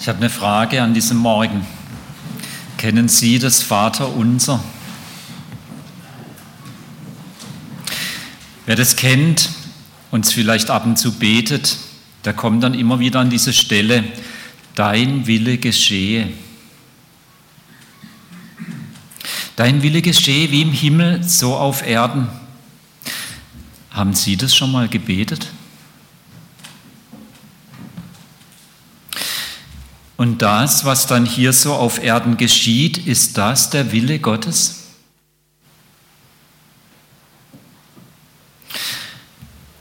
Ich 0.00 0.08
habe 0.08 0.18
eine 0.18 0.30
Frage 0.30 0.80
an 0.80 0.94
diesem 0.94 1.16
Morgen. 1.16 1.66
Kennen 2.76 3.08
Sie 3.08 3.40
das 3.40 3.62
Vaterunser? 3.62 4.62
Wer 8.64 8.76
das 8.76 8.94
kennt 8.94 9.50
und 10.12 10.24
es 10.24 10.32
vielleicht 10.32 10.70
ab 10.70 10.86
und 10.86 10.98
zu 10.98 11.18
betet, 11.18 11.78
der 12.24 12.32
kommt 12.32 12.62
dann 12.62 12.74
immer 12.74 13.00
wieder 13.00 13.18
an 13.18 13.30
diese 13.30 13.52
Stelle, 13.52 14.04
dein 14.76 15.26
Wille 15.26 15.58
geschehe. 15.58 16.32
Dein 19.56 19.82
Wille 19.82 20.00
geschehe 20.00 20.52
wie 20.52 20.62
im 20.62 20.72
Himmel, 20.72 21.24
so 21.24 21.56
auf 21.56 21.84
Erden. 21.84 22.28
Haben 23.90 24.14
Sie 24.14 24.36
das 24.36 24.54
schon 24.54 24.70
mal 24.70 24.86
gebetet? 24.86 25.48
Und 30.18 30.42
das, 30.42 30.84
was 30.84 31.06
dann 31.06 31.24
hier 31.24 31.52
so 31.52 31.74
auf 31.74 32.02
Erden 32.02 32.36
geschieht, 32.36 32.98
ist 32.98 33.38
das 33.38 33.70
der 33.70 33.92
Wille 33.92 34.18
Gottes? 34.18 34.82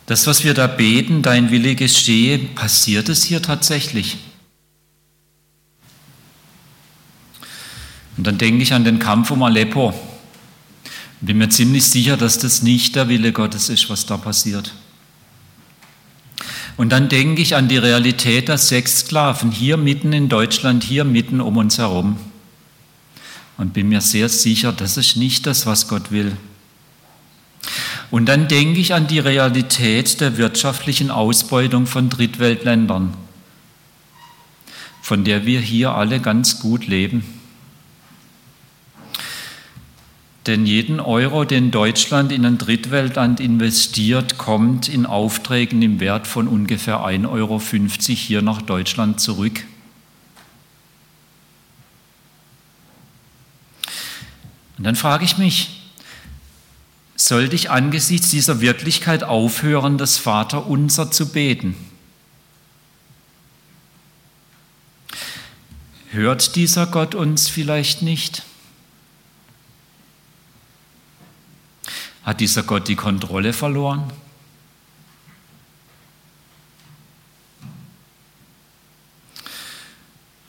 Das, 0.05 0.28
was 0.28 0.44
wir 0.44 0.54
da 0.54 0.68
beten, 0.68 1.23
dein 1.23 1.50
Wille 1.50 1.73
geschehe, 1.73 2.38
passiert 2.38 3.09
es 3.09 3.23
hier 3.23 3.42
tatsächlich? 3.42 4.18
Und 8.16 8.28
dann 8.28 8.38
denke 8.38 8.62
ich 8.62 8.73
an 8.73 8.84
den 8.84 9.00
Kampf 9.00 9.31
um 9.31 9.42
Aleppo. 9.42 9.92
Bin 11.20 11.40
mir 11.40 11.50
ziemlich 11.50 11.86
sicher, 11.86 12.16
dass 12.16 12.38
das 12.38 12.62
nicht 12.62 12.95
der 12.95 13.09
Wille 13.09 13.34
Gottes 13.34 13.70
ist, 13.70 13.90
was 13.90 14.06
da 14.06 14.17
passiert. 14.17 14.72
Und 16.77 16.91
dann 16.91 17.09
denke 17.09 17.41
ich 17.41 17.55
an 17.55 17.67
die 17.67 17.77
Realität 17.77 18.48
der 18.48 18.59
Sexsklaven 18.59 19.52
hier 19.52 19.77
mitten 19.77 20.13
in 20.13 20.30
Deutschland, 20.30 20.84
hier 20.84 21.03
mitten 21.03 21.41
um 21.41 21.58
uns 21.58 21.80
herum. 21.80 22.17
Und 23.58 23.73
bin 23.73 23.89
mir 23.89 24.02
sehr 24.02 24.30
sicher, 24.30 24.72
das 24.72 24.97
ist 24.97 25.17
nicht 25.17 25.47
das, 25.47 25.66
was 25.66 25.88
Gott 25.88 26.11
will. 26.11 26.38
Und 28.11 28.28
dann 28.28 28.47
denke 28.47 28.80
ich 28.80 28.94
an 28.94 29.08
die 29.08 29.19
Realität 29.19 30.22
der 30.22 30.38
wirtschaftlichen 30.38 31.09
Ausbeutung 31.09 31.88
von 31.88 32.09
Drittweltländern, 32.09 33.16
von 35.02 35.23
der 35.23 35.47
wir 35.47 35.59
hier 35.59 35.95
alle 35.95 36.19
ganz 36.19 36.59
gut 36.59 36.88
leben. 36.88 37.37
Denn 40.48 40.66
jeden 40.66 41.02
Euro, 41.02 41.44
den 41.44 41.72
Deutschland 41.72 42.31
in 42.31 42.45
ein 42.45 42.58
Drittweltland 42.58 43.42
investiert, 43.42 44.38
kommt 44.38 44.88
in 44.88 45.06
Aufträgen 45.06 45.81
im 45.81 46.00
Wert 46.00 46.26
von 46.26 46.48
ungefähr 46.48 47.00
1,50 47.00 47.28
Euro 47.30 47.59
hier 47.59 48.42
nach 48.42 48.62
Deutschland 48.62 49.20
zurück. 49.20 49.66
Und 54.78 54.86
dann 54.86 54.95
frage 54.95 55.25
ich 55.25 55.38
mich, 55.38 55.81
sollte 57.18 57.56
ich 57.56 57.70
angesichts 57.70 58.30
dieser 58.30 58.62
Wirklichkeit 58.62 59.23
aufhören, 59.23 59.98
das 59.98 60.18
Vaterunser 60.18 61.12
zu 61.12 61.34
beten? 61.34 61.75
Hört 66.12 66.56
dieser 66.56 66.86
Gott 66.86 67.16
uns 67.16 67.50
vielleicht 67.50 68.02
nicht? 68.02 68.44
Hat 72.28 72.42
dieser 72.42 72.64
Gott 72.64 72.89
die 72.89 72.97
Kontrolle 72.97 73.53
verloren? 73.53 74.03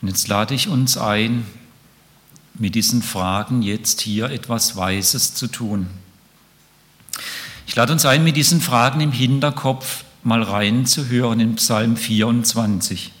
Und 0.01 0.09
jetzt 0.09 0.27
lade 0.27 0.53
ich 0.53 0.67
uns 0.67 0.97
ein, 0.97 1.45
mit 2.55 2.75
diesen 2.75 3.01
Fragen 3.01 3.61
jetzt 3.61 4.01
hier 4.01 4.25
etwas 4.25 4.75
Weises 4.75 5.35
zu 5.35 5.47
tun. 5.47 5.87
Ich 7.65 7.77
lade 7.77 7.93
uns 7.93 8.05
ein, 8.05 8.25
mit 8.25 8.35
diesen 8.35 8.59
Fragen 8.59 8.99
im 8.99 9.13
Hinterkopf 9.13 10.03
mal 10.21 10.43
reinzuhören 10.43 11.39
in 11.39 11.55
Psalm 11.55 11.95
24. 11.95 13.13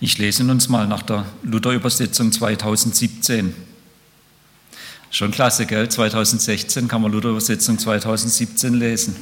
Ich 0.00 0.18
lese 0.18 0.42
uns 0.42 0.68
mal 0.68 0.88
nach 0.88 1.02
der 1.02 1.24
Luther-Übersetzung 1.44 2.32
2017. 2.32 3.69
Schon 5.10 5.32
klasse, 5.32 5.66
gell? 5.66 5.88
2016 5.88 6.86
kann 6.86 7.02
man 7.02 7.10
Luther-Übersetzung 7.10 7.78
2017 7.78 8.74
lesen. 8.74 9.16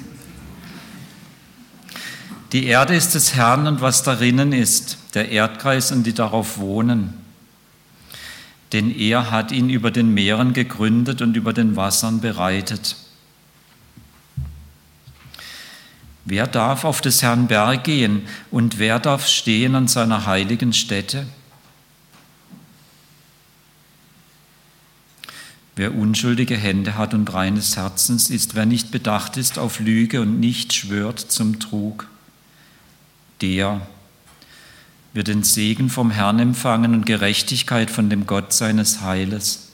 Die 2.53 2.67
Erde 2.67 2.95
ist 2.95 3.15
des 3.15 3.35
Herrn 3.35 3.67
und 3.67 3.81
was 3.81 4.03
darinnen 4.03 4.53
ist, 4.53 4.99
der 5.15 5.31
Erdkreis 5.31 5.91
und 5.93 6.05
die 6.05 6.15
darauf 6.15 6.59
wohnen. 6.59 7.15
Denn 8.73 8.95
er 8.95 9.31
hat 9.31 9.51
ihn 9.51 9.71
über 9.71 9.91
den 9.91 10.13
Meeren 10.13 10.53
gegründet 10.53 11.23
und 11.23 11.37
über 11.37 11.55
den 11.55 11.77
Wassern 11.77 12.21
bereitet. 12.21 12.97
Wer 16.27 16.47
darf 16.47 16.85
auf 16.85 17.01
des 17.01 17.23
Herrn 17.23 17.47
Berg 17.47 17.85
gehen 17.85 18.29
und 18.51 18.79
wer 18.79 18.99
darf 18.99 19.27
stehen 19.27 19.75
an 19.75 19.89
seiner 19.89 20.27
heiligen 20.27 20.75
Stätte? 20.75 21.27
Wer 25.79 25.95
unschuldige 25.95 26.57
Hände 26.57 26.97
hat 26.99 27.15
und 27.15 27.33
reines 27.33 27.77
Herzens 27.77 28.31
ist, 28.31 28.57
wer 28.57 28.67
nicht 28.67 28.91
bedacht 28.91 29.37
ist 29.37 29.61
auf 29.61 29.79
Lüge 29.79 30.21
und 30.21 30.41
nicht 30.41 30.73
schwört 30.73 31.21
zum 31.21 31.61
Trug, 31.61 32.09
der 33.43 33.87
wird 35.13 35.29
den 35.29 35.45
Segen 35.45 35.89
vom 35.89 36.11
Herrn 36.11 36.41
empfangen 36.41 36.95
und 36.95 37.07
Gerechtigkeit 37.07 37.93
von 37.93 38.11
dem 38.11 38.27
Gott 38.27 38.53
seines 38.53 39.03
Heiles. 39.03 39.69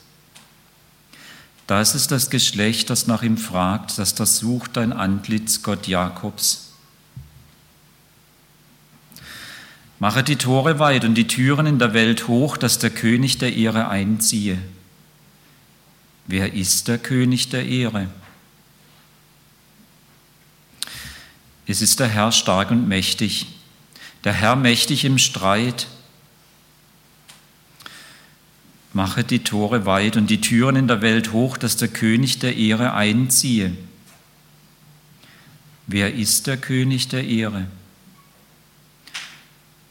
Das 1.66 1.94
ist 1.94 2.10
das 2.10 2.28
Geschlecht, 2.28 2.90
das 2.90 3.06
nach 3.06 3.22
ihm 3.22 3.38
fragt, 3.38 3.96
das 3.96 4.14
das 4.14 4.36
sucht 4.36 4.76
dein 4.76 4.92
Antlitz, 4.92 5.62
Gott 5.62 5.86
Jakobs. 5.86 6.74
Mache 9.98 10.22
die 10.22 10.36
Tore 10.36 10.78
weit 10.78 11.06
und 11.06 11.14
die 11.14 11.28
Türen 11.28 11.64
in 11.64 11.78
der 11.78 11.94
Welt 11.94 12.28
hoch, 12.28 12.58
dass 12.58 12.78
der 12.78 12.90
König 12.90 13.38
der 13.38 13.56
Ehre 13.56 13.88
einziehe. 13.88 14.58
Wer 16.26 16.54
ist 16.54 16.88
der 16.88 16.98
König 16.98 17.50
der 17.50 17.66
Ehre? 17.66 18.08
Es 21.66 21.82
ist 21.82 22.00
der 22.00 22.08
Herr 22.08 22.32
stark 22.32 22.70
und 22.70 22.88
mächtig, 22.88 23.46
der 24.24 24.32
Herr 24.32 24.56
mächtig 24.56 25.04
im 25.04 25.18
Streit. 25.18 25.86
Mache 28.92 29.24
die 29.24 29.40
Tore 29.40 29.86
weit 29.86 30.16
und 30.16 30.30
die 30.30 30.40
Türen 30.40 30.76
in 30.76 30.88
der 30.88 31.02
Welt 31.02 31.32
hoch, 31.32 31.56
dass 31.56 31.76
der 31.76 31.88
König 31.88 32.38
der 32.38 32.56
Ehre 32.56 32.94
einziehe. 32.94 33.76
Wer 35.86 36.14
ist 36.14 36.46
der 36.46 36.56
König 36.56 37.08
der 37.08 37.24
Ehre? 37.24 37.66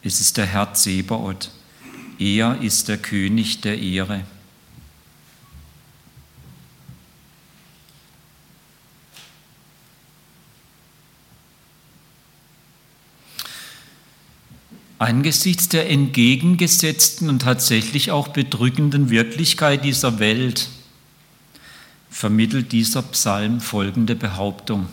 Es 0.04 0.20
ist 0.20 0.38
der 0.38 0.46
Herr 0.46 0.74
Zebaoth. 0.74 1.52
Er 2.18 2.62
ist 2.62 2.88
der 2.88 2.98
König 2.98 3.62
der 3.62 3.80
Ehre. 3.80 4.26
Angesichts 15.04 15.68
der 15.68 15.90
entgegengesetzten 15.90 17.28
und 17.28 17.42
tatsächlich 17.42 18.12
auch 18.12 18.30
bedrückenden 18.30 19.10
Wirklichkeit 19.10 19.84
dieser 19.84 20.20
Welt 20.20 20.70
vermittelt 22.10 22.72
dieser 22.72 23.02
Psalm 23.02 23.60
folgende 23.60 24.16
Behauptung. 24.16 24.88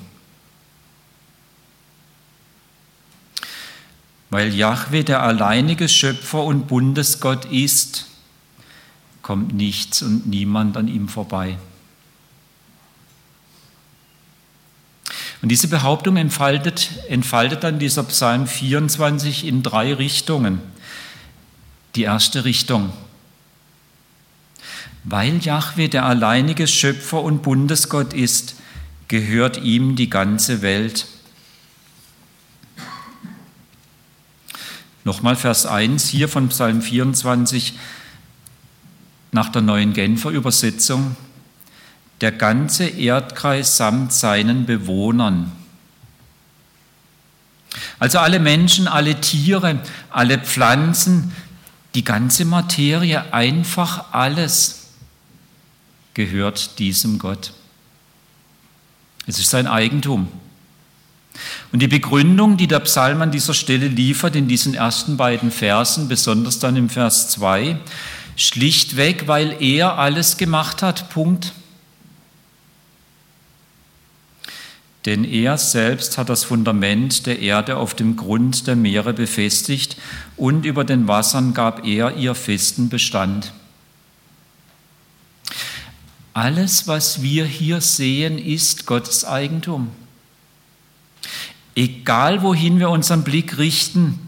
Weil 4.31 4.53
Jahwe 4.53 5.05
der 5.05 5.23
alleinige 5.23 5.88
Schöpfer 5.88 6.43
und 6.43 6.67
Bundesgott 6.67 7.44
ist, 7.44 8.06
kommt 9.23 9.55
nichts 9.55 10.02
und 10.02 10.26
niemand 10.26 10.76
an 10.76 10.88
ihm 10.88 11.06
vorbei. 11.06 11.56
Und 15.42 15.48
diese 15.48 15.69
Behauptung 15.69 16.16
entfaltet, 16.16 16.90
entfaltet 17.08 17.64
dann 17.64 17.78
dieser 17.78 18.02
Psalm 18.04 18.46
24 18.46 19.46
in 19.46 19.62
drei 19.62 19.94
Richtungen. 19.94 20.60
Die 21.94 22.02
erste 22.02 22.44
Richtung. 22.44 22.92
Weil 25.04 25.38
Jahwe 25.38 25.88
der 25.88 26.04
alleinige 26.04 26.66
Schöpfer 26.66 27.22
und 27.22 27.42
Bundesgott 27.42 28.12
ist, 28.12 28.56
gehört 29.08 29.62
ihm 29.62 29.96
die 29.96 30.10
ganze 30.10 30.60
Welt. 30.60 31.06
Nochmal 35.04 35.37
Vers 35.37 35.64
1 35.64 36.08
hier 36.08 36.28
von 36.28 36.50
Psalm 36.50 36.82
24 36.82 37.75
nach 39.32 39.48
der 39.48 39.62
neuen 39.62 39.94
Genfer 39.94 40.31
Übersetzung 40.31 41.16
der 42.20 42.32
ganze 42.32 42.87
Erdkreis 42.87 43.76
samt 43.76 44.12
seinen 44.12 44.67
Bewohnern. 44.67 45.52
Also 47.99 48.19
alle 48.19 48.40
Menschen, 48.40 48.88
alle 48.88 49.20
Tiere, 49.20 49.81
alle 50.11 50.38
Pflanzen, 50.38 51.32
die 51.94 52.05
ganze 52.05 52.44
Materie, 52.44 53.32
einfach 53.32 54.12
alles 54.12 54.88
gehört 56.14 56.78
diesem 56.78 57.19
Gott. 57.19 57.52
Es 59.26 59.38
ist 59.38 59.50
sein 59.50 59.66
Eigentum. 59.66 60.28
Und 61.73 61.81
die 61.81 61.88
Begründung, 61.88 62.56
die 62.56 62.66
der 62.66 62.81
Psalm 62.81 63.23
an 63.23 63.31
dieser 63.31 63.55
Stelle 63.55 63.87
liefert, 63.87 64.34
in 64.34 64.49
diesen 64.49 64.75
ersten 64.75 65.16
beiden 65.16 65.50
Versen, 65.50 66.08
besonders 66.08 66.58
dann 66.58 66.76
im 66.76 66.90
Vers 66.90 67.31
2, 67.31 67.78
schlichtweg, 68.37 69.28
weil 69.28 69.56
er 69.62 69.99
alles 69.99 70.37
gemacht 70.37 70.82
hat. 70.82 71.11
Punkt. 71.11 71.52
Denn 75.06 75.25
er 75.25 75.56
selbst 75.56 76.19
hat 76.19 76.29
das 76.29 76.44
Fundament 76.44 77.26
der 77.26 77.38
Erde 77.38 77.76
auf 77.79 77.94
dem 77.94 78.17
Grund 78.17 78.67
der 78.67 78.76
Meere 78.76 79.14
befestigt 79.14 79.97
und 80.37 80.67
über 80.67 80.85
den 80.85 81.08
Wassern 81.08 81.55
gab 81.55 81.87
er 81.87 82.17
ihr 82.17 82.35
festen 82.35 82.91
Bestand. 82.91 83.52
Alles, 86.35 86.87
was 86.87 87.23
wir 87.23 87.44
hier 87.44 87.81
sehen, 87.81 88.38
ist 88.38 88.87
Gottes 88.87 89.25
Eigentum. 89.25 89.91
Egal 91.75 92.43
wohin 92.43 92.79
wir 92.79 92.91
unseren 92.91 93.25
Blick 93.25 93.58
richten, 93.58 94.19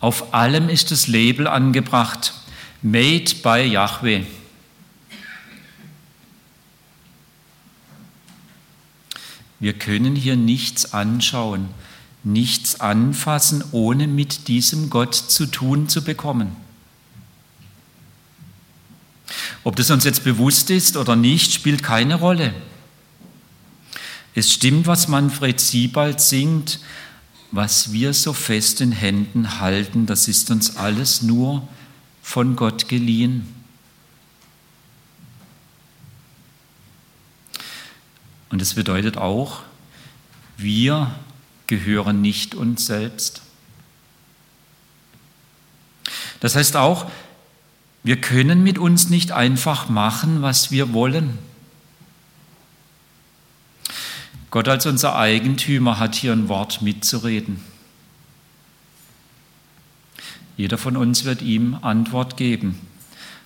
auf 0.00 0.34
allem 0.34 0.68
ist 0.68 0.90
das 0.90 1.08
Label 1.08 1.46
angebracht. 1.46 2.32
Made 2.80 3.34
by 3.42 3.62
Yahweh. 3.62 4.24
Wir 9.62 9.74
können 9.74 10.16
hier 10.16 10.34
nichts 10.34 10.92
anschauen, 10.92 11.68
nichts 12.24 12.80
anfassen, 12.80 13.62
ohne 13.70 14.08
mit 14.08 14.48
diesem 14.48 14.90
Gott 14.90 15.14
zu 15.14 15.46
tun 15.46 15.88
zu 15.88 16.02
bekommen. 16.02 16.56
Ob 19.62 19.76
das 19.76 19.92
uns 19.92 20.02
jetzt 20.02 20.24
bewusst 20.24 20.68
ist 20.70 20.96
oder 20.96 21.14
nicht, 21.14 21.52
spielt 21.52 21.84
keine 21.84 22.16
Rolle. 22.16 22.52
Es 24.34 24.52
stimmt, 24.52 24.88
was 24.88 25.06
Manfred 25.06 25.60
Siebald 25.60 26.20
singt, 26.20 26.80
was 27.52 27.92
wir 27.92 28.14
so 28.14 28.32
fest 28.32 28.80
in 28.80 28.90
Händen 28.90 29.60
halten, 29.60 30.06
das 30.06 30.26
ist 30.26 30.50
uns 30.50 30.74
alles 30.74 31.22
nur 31.22 31.68
von 32.20 32.56
Gott 32.56 32.88
geliehen. 32.88 33.61
Und 38.52 38.60
das 38.60 38.74
bedeutet 38.74 39.16
auch, 39.16 39.62
wir 40.58 41.10
gehören 41.66 42.20
nicht 42.20 42.54
uns 42.54 42.84
selbst. 42.84 43.40
Das 46.40 46.54
heißt 46.54 46.76
auch, 46.76 47.10
wir 48.04 48.20
können 48.20 48.62
mit 48.62 48.78
uns 48.78 49.08
nicht 49.08 49.32
einfach 49.32 49.88
machen, 49.88 50.42
was 50.42 50.70
wir 50.70 50.92
wollen. 50.92 51.38
Gott 54.50 54.68
als 54.68 54.84
unser 54.84 55.16
Eigentümer 55.16 55.98
hat 55.98 56.14
hier 56.14 56.32
ein 56.32 56.48
Wort 56.48 56.82
mitzureden. 56.82 57.58
Jeder 60.58 60.76
von 60.76 60.98
uns 60.98 61.24
wird 61.24 61.40
ihm 61.40 61.78
Antwort 61.80 62.36
geben, 62.36 62.78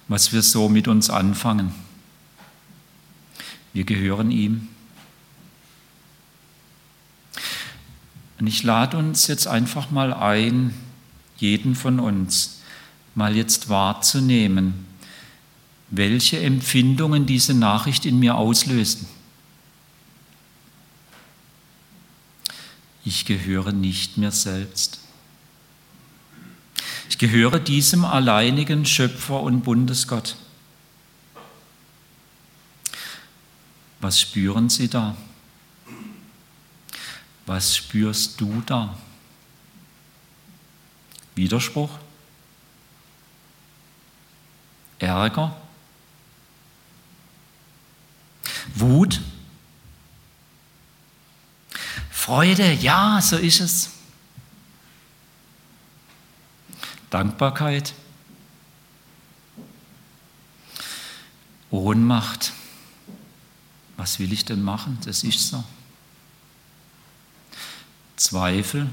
was 0.09 0.33
wir 0.33 0.43
so 0.43 0.69
mit 0.69 0.89
uns 0.89 1.11
anfangen. 1.11 1.73
Wir 3.73 3.85
gehören 3.85 4.33
ihm. 4.33 4.69
Und 8.39 8.47
ich 8.47 8.63
lade 8.63 8.97
uns 8.97 9.27
jetzt 9.27 9.47
einfach 9.47 9.91
mal 9.91 10.13
ein, 10.13 10.75
jeden 11.39 11.75
von 11.75 12.01
uns 12.01 12.61
mal 13.15 13.35
jetzt 13.35 13.69
wahrzunehmen, 13.69 14.87
welche 15.91 16.39
Empfindungen 16.41 17.27
diese 17.27 17.55
Nachricht 17.55 18.05
in 18.05 18.19
mir 18.19 18.35
auslösen. 18.37 19.09
Ich 23.05 23.25
gehöre 23.25 23.73
nicht 23.73 24.19
mir 24.19 24.33
selbst. 24.33 25.01
Ich 27.09 27.19
gehöre 27.19 27.61
diesem 27.61 28.05
alleinigen 28.05 28.85
Schöpfer 28.85 29.41
und 29.41 29.63
Bundesgott. 29.63 30.37
Was 34.01 34.21
spüren 34.21 34.69
Sie 34.69 34.89
da? 34.89 35.17
Was 37.47 37.77
spürst 37.77 38.41
du 38.41 38.61
da? 38.67 38.97
Widerspruch? 41.37 41.91
Ärger? 44.99 45.57
Wut? 48.75 49.21
Freude? 52.11 52.73
Ja, 52.73 53.21
so 53.23 53.37
ist 53.37 53.61
es. 53.61 53.91
Dankbarkeit? 57.11 57.95
Ohnmacht? 61.71 62.53
Was 63.97 64.19
will 64.19 64.33
ich 64.33 64.45
denn 64.45 64.63
machen? 64.63 64.99
Das 65.05 65.23
ist 65.23 65.49
so. 65.49 65.63
Zweifel, 68.27 68.91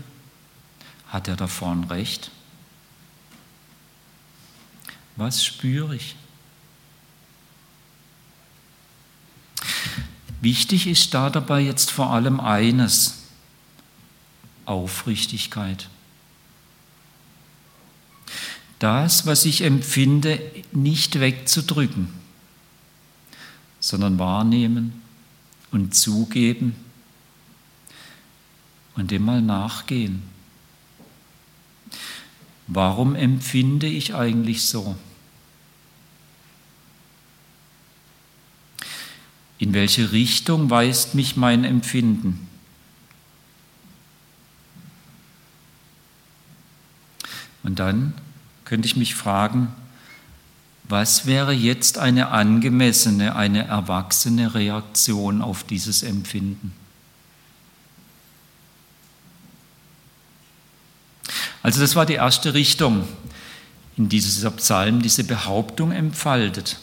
hat 1.07 1.27
er 1.27 1.35
davon 1.35 1.85
recht? 1.85 2.29
Was 5.15 5.43
spüre 5.43 5.95
ich? 5.95 6.15
Wichtig 10.39 10.85
ist 10.85 11.15
da 11.15 11.31
dabei 11.31 11.61
jetzt 11.61 11.89
vor 11.89 12.11
allem 12.11 12.39
eines, 12.39 13.23
Aufrichtigkeit. 14.65 15.89
Das, 18.77 19.25
was 19.25 19.45
ich 19.45 19.61
empfinde, 19.61 20.39
nicht 20.73 21.19
wegzudrücken, 21.19 22.13
sondern 23.79 24.19
wahrnehmen 24.19 25.01
und 25.71 25.95
zugeben 25.95 26.75
und 28.95 29.11
dem 29.11 29.25
mal 29.25 29.41
nachgehen. 29.41 30.23
Warum 32.67 33.15
empfinde 33.15 33.87
ich 33.87 34.15
eigentlich 34.15 34.63
so? 34.63 34.95
In 39.59 39.73
welche 39.73 40.11
Richtung 40.11 40.69
weist 40.69 41.15
mich 41.15 41.35
mein 41.35 41.63
Empfinden? 41.63 42.47
Und 47.63 47.79
dann 47.79 48.13
könnte 48.65 48.87
ich 48.87 48.97
mich 48.97 49.15
fragen, 49.15 49.73
was 50.83 51.25
wäre 51.25 51.53
jetzt 51.53 51.97
eine 51.97 52.29
angemessene, 52.29 53.35
eine 53.35 53.65
erwachsene 53.65 54.53
Reaktion 54.53 55.41
auf 55.41 55.63
dieses 55.63 56.03
Empfinden? 56.03 56.73
Also 61.63 61.79
das 61.79 61.95
war 61.95 62.05
die 62.05 62.15
erste 62.15 62.53
Richtung, 62.53 63.07
in 63.95 64.09
dieser 64.09 64.51
Psalm 64.51 65.01
diese 65.01 65.23
Behauptung 65.23 65.91
entfaltet. 65.91 66.77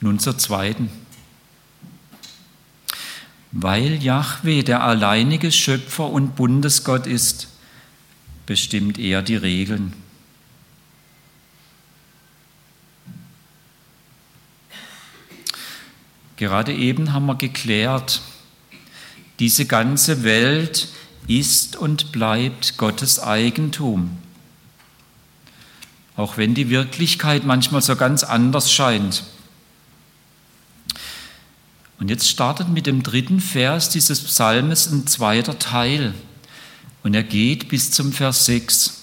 Nun 0.00 0.18
zur 0.18 0.38
zweiten. 0.38 0.90
Weil 3.52 4.02
Yahweh 4.02 4.62
der 4.62 4.82
alleinige 4.82 5.52
Schöpfer 5.52 6.08
und 6.10 6.34
Bundesgott 6.34 7.06
ist, 7.06 7.48
bestimmt 8.46 8.98
er 8.98 9.22
die 9.22 9.36
Regeln. 9.36 9.92
Gerade 16.36 16.74
eben 16.74 17.12
haben 17.12 17.26
wir 17.26 17.34
geklärt, 17.34 18.20
diese 19.38 19.66
ganze 19.66 20.22
Welt 20.22 20.88
ist 21.28 21.76
und 21.76 22.12
bleibt 22.12 22.76
Gottes 22.76 23.20
Eigentum. 23.20 24.18
Auch 26.16 26.36
wenn 26.36 26.54
die 26.54 26.70
Wirklichkeit 26.70 27.44
manchmal 27.44 27.82
so 27.82 27.96
ganz 27.96 28.24
anders 28.24 28.72
scheint. 28.72 29.24
Und 31.98 32.10
jetzt 32.10 32.28
startet 32.28 32.68
mit 32.68 32.86
dem 32.86 33.02
dritten 33.02 33.40
Vers 33.40 33.90
dieses 33.90 34.22
Psalmes 34.22 34.86
ein 34.90 35.06
zweiter 35.06 35.58
Teil. 35.58 36.14
Und 37.02 37.14
er 37.14 37.22
geht 37.22 37.68
bis 37.68 37.90
zum 37.90 38.12
Vers 38.12 38.46
6. 38.46 39.02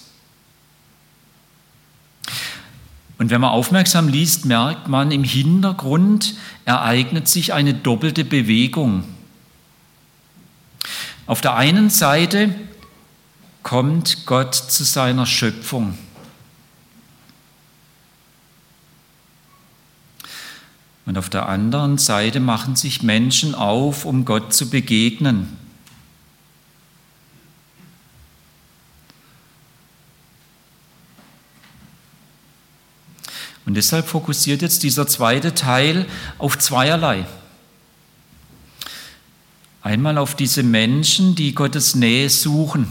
Und 3.18 3.30
wenn 3.30 3.40
man 3.40 3.50
aufmerksam 3.50 4.08
liest, 4.08 4.44
merkt 4.44 4.88
man, 4.88 5.10
im 5.10 5.24
Hintergrund 5.24 6.34
ereignet 6.64 7.28
sich 7.28 7.52
eine 7.52 7.74
doppelte 7.74 8.24
Bewegung. 8.24 9.04
Auf 11.26 11.40
der 11.40 11.54
einen 11.54 11.88
Seite 11.88 12.54
kommt 13.62 14.26
Gott 14.26 14.54
zu 14.54 14.84
seiner 14.84 15.24
Schöpfung. 15.24 15.96
Und 21.06 21.18
auf 21.18 21.28
der 21.28 21.48
anderen 21.48 21.98
Seite 21.98 22.40
machen 22.40 22.76
sich 22.76 23.02
Menschen 23.02 23.54
auf, 23.54 24.04
um 24.04 24.24
Gott 24.24 24.52
zu 24.52 24.68
begegnen. 24.68 25.56
Und 33.66 33.74
deshalb 33.74 34.06
fokussiert 34.06 34.60
jetzt 34.60 34.82
dieser 34.82 35.06
zweite 35.06 35.54
Teil 35.54 36.06
auf 36.38 36.58
zweierlei. 36.58 37.26
Einmal 39.84 40.16
auf 40.16 40.34
diese 40.34 40.62
Menschen, 40.62 41.34
die 41.34 41.54
Gottes 41.54 41.94
Nähe 41.94 42.30
suchen. 42.30 42.88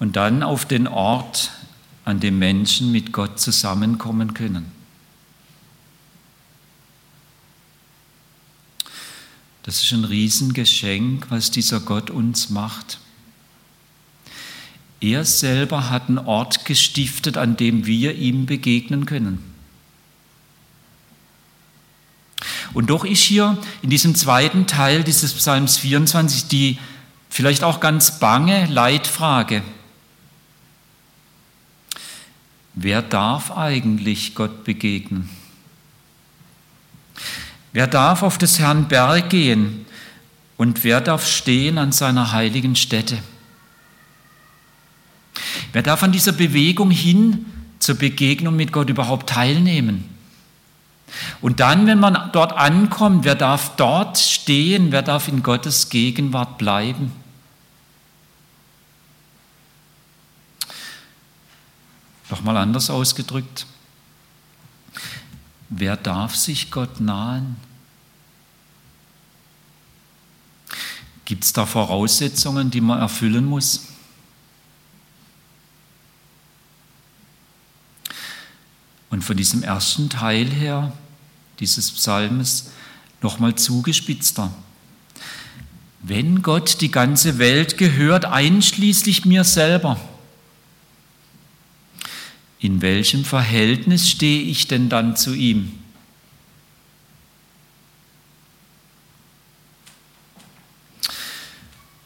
Und 0.00 0.16
dann 0.16 0.42
auf 0.42 0.64
den 0.64 0.88
Ort, 0.88 1.52
an 2.04 2.18
dem 2.18 2.40
Menschen 2.40 2.90
mit 2.90 3.12
Gott 3.12 3.38
zusammenkommen 3.38 4.34
können. 4.34 4.72
Das 9.62 9.80
ist 9.80 9.92
ein 9.92 10.04
Riesengeschenk, 10.04 11.30
was 11.30 11.52
dieser 11.52 11.78
Gott 11.78 12.10
uns 12.10 12.50
macht. 12.50 12.98
Er 15.00 15.24
selber 15.24 15.90
hat 15.90 16.08
einen 16.08 16.18
Ort 16.18 16.64
gestiftet, 16.64 17.36
an 17.36 17.56
dem 17.56 17.86
wir 17.86 18.16
ihm 18.16 18.46
begegnen 18.46 19.06
können. 19.06 19.55
Und 22.76 22.90
doch 22.90 23.06
ist 23.06 23.22
hier 23.22 23.56
in 23.80 23.88
diesem 23.88 24.14
zweiten 24.14 24.66
Teil 24.66 25.02
dieses 25.02 25.32
Psalms 25.32 25.78
24 25.78 26.48
die 26.48 26.78
vielleicht 27.30 27.64
auch 27.64 27.80
ganz 27.80 28.18
bange 28.18 28.66
Leitfrage. 28.66 29.62
Wer 32.74 33.00
darf 33.00 33.50
eigentlich 33.50 34.34
Gott 34.34 34.64
begegnen? 34.64 35.30
Wer 37.72 37.86
darf 37.86 38.22
auf 38.22 38.36
des 38.36 38.58
Herrn 38.58 38.88
Berg 38.88 39.30
gehen 39.30 39.86
und 40.58 40.84
wer 40.84 41.00
darf 41.00 41.26
stehen 41.26 41.78
an 41.78 41.92
seiner 41.92 42.32
heiligen 42.32 42.76
Stätte? 42.76 43.16
Wer 45.72 45.80
darf 45.80 46.02
an 46.02 46.12
dieser 46.12 46.32
Bewegung 46.32 46.90
hin 46.90 47.46
zur 47.78 47.94
Begegnung 47.94 48.54
mit 48.54 48.70
Gott 48.70 48.90
überhaupt 48.90 49.30
teilnehmen? 49.30 50.15
Und 51.40 51.60
dann, 51.60 51.86
wenn 51.86 51.98
man 51.98 52.30
dort 52.32 52.52
ankommt, 52.52 53.24
wer 53.24 53.34
darf 53.34 53.76
dort 53.76 54.18
stehen? 54.18 54.92
Wer 54.92 55.02
darf 55.02 55.28
in 55.28 55.42
Gottes 55.42 55.88
Gegenwart 55.88 56.58
bleiben? 56.58 57.12
Nochmal 62.30 62.56
anders 62.56 62.90
ausgedrückt. 62.90 63.66
Wer 65.68 65.96
darf 65.96 66.34
sich 66.34 66.70
Gott 66.70 67.00
nahen? 67.00 67.56
Gibt 71.24 71.44
es 71.44 71.52
da 71.52 71.66
Voraussetzungen, 71.66 72.70
die 72.70 72.80
man 72.80 73.00
erfüllen 73.00 73.44
muss? 73.44 73.88
Und 79.10 79.22
von 79.22 79.36
diesem 79.36 79.62
ersten 79.62 80.08
Teil 80.08 80.46
her, 80.46 80.92
dieses 81.60 81.90
Psalmes, 81.92 82.70
nochmal 83.22 83.54
zugespitzter. 83.54 84.52
Wenn 86.02 86.42
Gott 86.42 86.80
die 86.80 86.90
ganze 86.90 87.38
Welt 87.38 87.78
gehört, 87.78 88.24
einschließlich 88.26 89.24
mir 89.24 89.44
selber, 89.44 89.98
in 92.58 92.80
welchem 92.80 93.24
Verhältnis 93.24 94.08
stehe 94.08 94.42
ich 94.42 94.68
denn 94.68 94.88
dann 94.88 95.16
zu 95.16 95.34
ihm? 95.34 95.72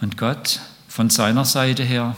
Und 0.01 0.17
Gott 0.17 0.61
von 0.89 1.11
seiner 1.11 1.45
Seite 1.45 1.85
her, 1.85 2.17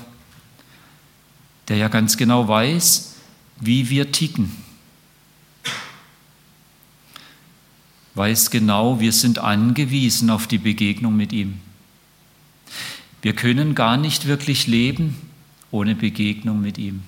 der 1.69 1.77
ja 1.77 1.89
ganz 1.89 2.17
genau 2.17 2.47
weiß, 2.47 3.15
wie 3.61 3.91
wir 3.91 4.13
ticken, 4.13 4.53
weiß 8.15 8.51
genau, 8.51 9.01
wir 9.01 9.13
sind 9.13 9.39
angewiesen 9.39 10.31
auf 10.31 10.47
die 10.47 10.59
Begegnung 10.59 11.17
mit 11.17 11.33
ihm. 11.33 11.59
Wir 13.23 13.35
können 13.35 13.75
gar 13.75 13.97
nicht 13.97 14.27
wirklich 14.27 14.67
leben 14.67 15.17
ohne 15.71 15.95
Begegnung 15.95 16.61
mit 16.61 16.77
ihm. 16.77 17.03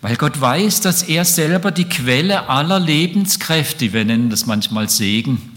Weil 0.00 0.16
Gott 0.16 0.40
weiß, 0.40 0.80
dass 0.82 1.02
er 1.02 1.24
selber 1.24 1.70
die 1.70 1.84
Quelle 1.84 2.48
aller 2.48 2.78
Lebenskräfte, 2.78 3.92
wir 3.92 4.04
nennen 4.04 4.30
das 4.30 4.46
manchmal 4.46 4.88
Segen, 4.88 5.52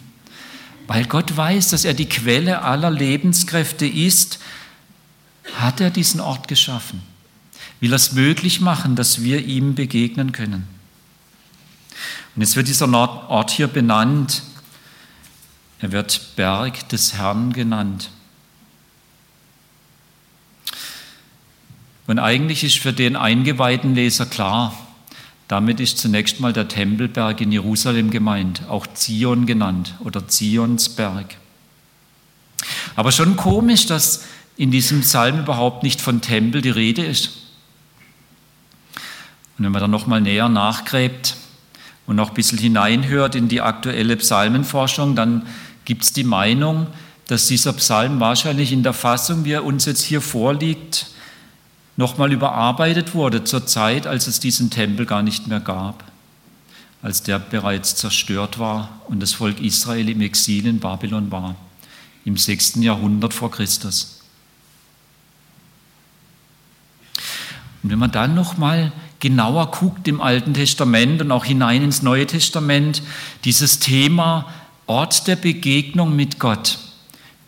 weil 0.88 1.06
Gott 1.06 1.38
weiß, 1.38 1.70
dass 1.70 1.86
er 1.86 1.94
die 1.94 2.10
Quelle 2.10 2.64
aller 2.64 2.90
Lebenskräfte 2.90 3.86
ist, 3.86 4.40
hat 5.56 5.82
er 5.82 5.92
diesen 5.92 6.20
Ort 6.20 6.48
geschaffen. 6.48 7.02
Will 7.80 7.94
er 7.94 7.98
es 7.98 8.14
möglich 8.14 8.60
machen, 8.60 8.96
dass 8.96 9.22
wir 9.22 9.46
ihm 9.46 9.76
begegnen 9.76 10.32
können. 10.32 10.79
Und 12.36 12.42
jetzt 12.42 12.56
wird 12.56 12.68
dieser 12.68 12.92
Ort 12.94 13.52
hier 13.52 13.68
benannt. 13.68 14.44
Er 15.80 15.92
wird 15.92 16.36
Berg 16.36 16.88
des 16.90 17.14
Herrn 17.14 17.54
genannt. 17.54 18.10
Und 22.08 22.20
eigentlich 22.20 22.64
ist 22.64 22.80
für 22.80 22.92
den 22.92 23.16
eingeweihten 23.16 23.94
Leser 23.94 24.26
klar, 24.26 24.74
damit 25.48 25.80
ist 25.80 25.98
zunächst 25.98 26.40
mal 26.40 26.54
der 26.54 26.68
Tempelberg 26.68 27.42
in 27.42 27.52
Jerusalem 27.52 28.12
gemeint, 28.12 28.64
auch 28.70 28.88
Zion 28.88 29.46
genannt 29.46 29.96
oder 30.00 30.28
Zionsberg. 30.28 31.38
Aber 32.96 33.12
schon 33.12 33.36
komisch, 33.36 33.86
dass 33.86 34.26
in 34.58 34.72
diesem 34.72 35.02
Psalm 35.02 35.40
überhaupt 35.40 35.84
nicht 35.84 36.02
von 36.02 36.22
Tempel 36.22 36.62
die 36.62 36.70
Rede 36.70 37.06
ist. 37.06 37.32
Und 39.58 39.66
wenn 39.66 39.72
man 39.72 39.82
dann 39.82 39.92
nochmal 39.92 40.22
näher 40.22 40.50
nachgräbt 40.50 41.36
und 42.10 42.16
noch 42.16 42.30
ein 42.30 42.34
bisschen 42.34 42.58
hineinhört 42.58 43.36
in 43.36 43.50
die 43.50 43.62
aktuelle 43.62 44.18
Psalmenforschung, 44.18 45.16
dann 45.16 45.46
gibt 45.86 46.02
es 46.02 46.12
die 46.12 46.24
Meinung, 46.24 46.88
dass 47.28 47.46
dieser 47.46 47.72
Psalm 47.74 48.20
wahrscheinlich 48.20 48.72
in 48.72 48.82
der 48.82 48.94
Fassung, 48.94 49.46
wie 49.46 49.52
er 49.52 49.64
uns 49.64 49.86
jetzt 49.86 50.02
hier 50.02 50.20
vorliegt, 50.20 51.12
nochmal 51.98 52.32
überarbeitet 52.32 53.14
wurde 53.14 53.44
zur 53.44 53.68
Zeit, 53.68 54.08
als 54.08 54.26
es 54.26 54.40
diesen 54.40 54.72
Tempel 54.72 55.06
gar 55.06 55.22
nicht 55.22 55.46
mehr 55.46 55.60
gab, 55.60 56.04
als 57.04 57.22
der 57.22 57.38
bereits 57.38 57.96
zerstört 57.96 58.58
war 58.58 59.02
und 59.08 59.20
das 59.20 59.34
Volk 59.34 59.60
Israel 59.60 60.10
im 60.10 60.22
Exil 60.22 60.66
in 60.66 60.80
Babylon 60.80 61.30
war, 61.30 61.54
im 62.26 62.38
6. 62.38 62.78
Jahrhundert 62.78 63.36
vor 63.36 63.52
Christus. 63.52 64.22
Und 67.84 67.92
wenn 67.92 68.00
man 68.00 68.12
dann 68.12 68.34
nochmal 68.34 68.92
genauer 69.20 69.72
guckt 69.72 70.08
im 70.08 70.22
Alten 70.22 70.54
Testament 70.54 71.22
und 71.22 71.32
auch 71.32 71.46
hinein 71.46 71.84
ins 71.84 72.02
Neue 72.02 72.26
Testament, 72.26 73.02
dieses 73.44 73.80
Thema 73.80 74.52
Ort 74.88 75.28
der 75.28 75.36
Begegnung 75.36 76.16
mit 76.16 76.40
Gott, 76.40 76.80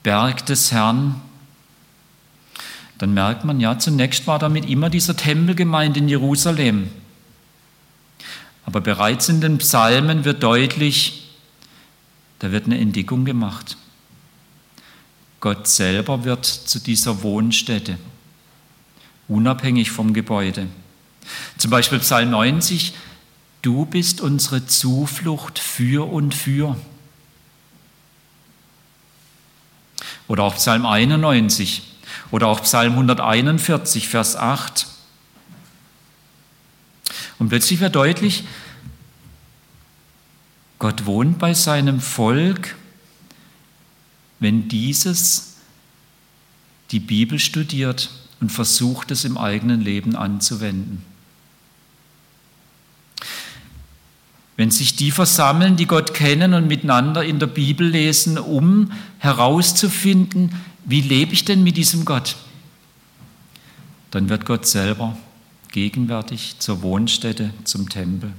Berg 0.04 0.46
des 0.46 0.72
Herrn, 0.72 1.20
dann 3.02 3.16
merkt 3.16 3.46
man, 3.46 3.60
ja, 3.60 3.80
zunächst 3.80 4.28
war 4.28 4.38
damit 4.38 4.70
immer 4.70 4.92
dieser 4.92 5.18
Tempel 5.18 5.56
gemeint 5.56 5.98
in 5.98 6.08
Jerusalem. 6.08 6.92
Aber 8.64 8.80
bereits 8.80 9.28
in 9.28 9.42
den 9.42 9.58
Psalmen 9.58 10.24
wird 10.24 10.44
deutlich, 10.44 11.32
da 12.38 12.52
wird 12.52 12.66
eine 12.66 12.78
Entdeckung 12.78 13.26
gemacht. 13.26 13.76
Gott 15.40 15.68
selber 15.68 16.26
wird 16.26 16.46
zu 16.46 16.78
dieser 16.78 17.24
Wohnstätte, 17.24 17.98
unabhängig 19.28 19.90
vom 19.90 20.14
Gebäude. 20.14 20.68
Zum 21.62 21.70
Beispiel 21.70 22.00
Psalm 22.00 22.32
90, 22.32 22.96
du 23.62 23.86
bist 23.86 24.20
unsere 24.20 24.66
Zuflucht 24.66 25.60
für 25.60 26.12
und 26.12 26.34
für. 26.34 26.76
Oder 30.28 30.42
auch 30.42 30.56
Psalm 30.56 30.88
91, 30.88 31.84
oder 32.32 32.48
auch 32.48 32.64
Psalm 32.64 32.94
141, 32.94 34.08
Vers 34.08 34.36
8. 34.36 34.88
Und 37.38 37.50
plötzlich 37.50 37.80
wird 37.80 37.94
deutlich, 37.94 38.44
Gott 40.80 41.06
wohnt 41.06 41.38
bei 41.38 41.54
seinem 41.54 42.02
Volk, 42.02 42.76
wenn 44.40 44.68
dieses 44.68 45.58
die 46.90 47.00
Bibel 47.00 47.38
studiert 47.38 48.10
und 48.40 48.52
versucht 48.52 49.12
es 49.12 49.26
im 49.26 49.38
eigenen 49.38 49.82
Leben 49.82 50.16
anzuwenden. 50.16 51.11
Wenn 54.62 54.70
sich 54.70 54.96
die 54.96 55.10
versammeln, 55.10 55.76
die 55.76 55.88
Gott 55.88 56.14
kennen 56.14 56.54
und 56.54 56.68
miteinander 56.68 57.26
in 57.26 57.40
der 57.40 57.48
Bibel 57.48 57.88
lesen, 57.88 58.38
um 58.38 58.92
herauszufinden, 59.18 60.52
wie 60.86 61.02
lebe 61.02 61.34
ich 61.34 61.46
denn 61.46 61.64
mit 61.64 61.78
diesem 61.78 62.06
Gott? 62.06 62.36
Dann 64.12 64.30
wird 64.30 64.46
Gott 64.46 64.68
selber 64.68 65.18
gegenwärtig 65.72 66.58
zur 66.60 66.84
Wohnstätte, 66.84 67.56
zum 67.64 67.90
Tempel. 67.90 68.34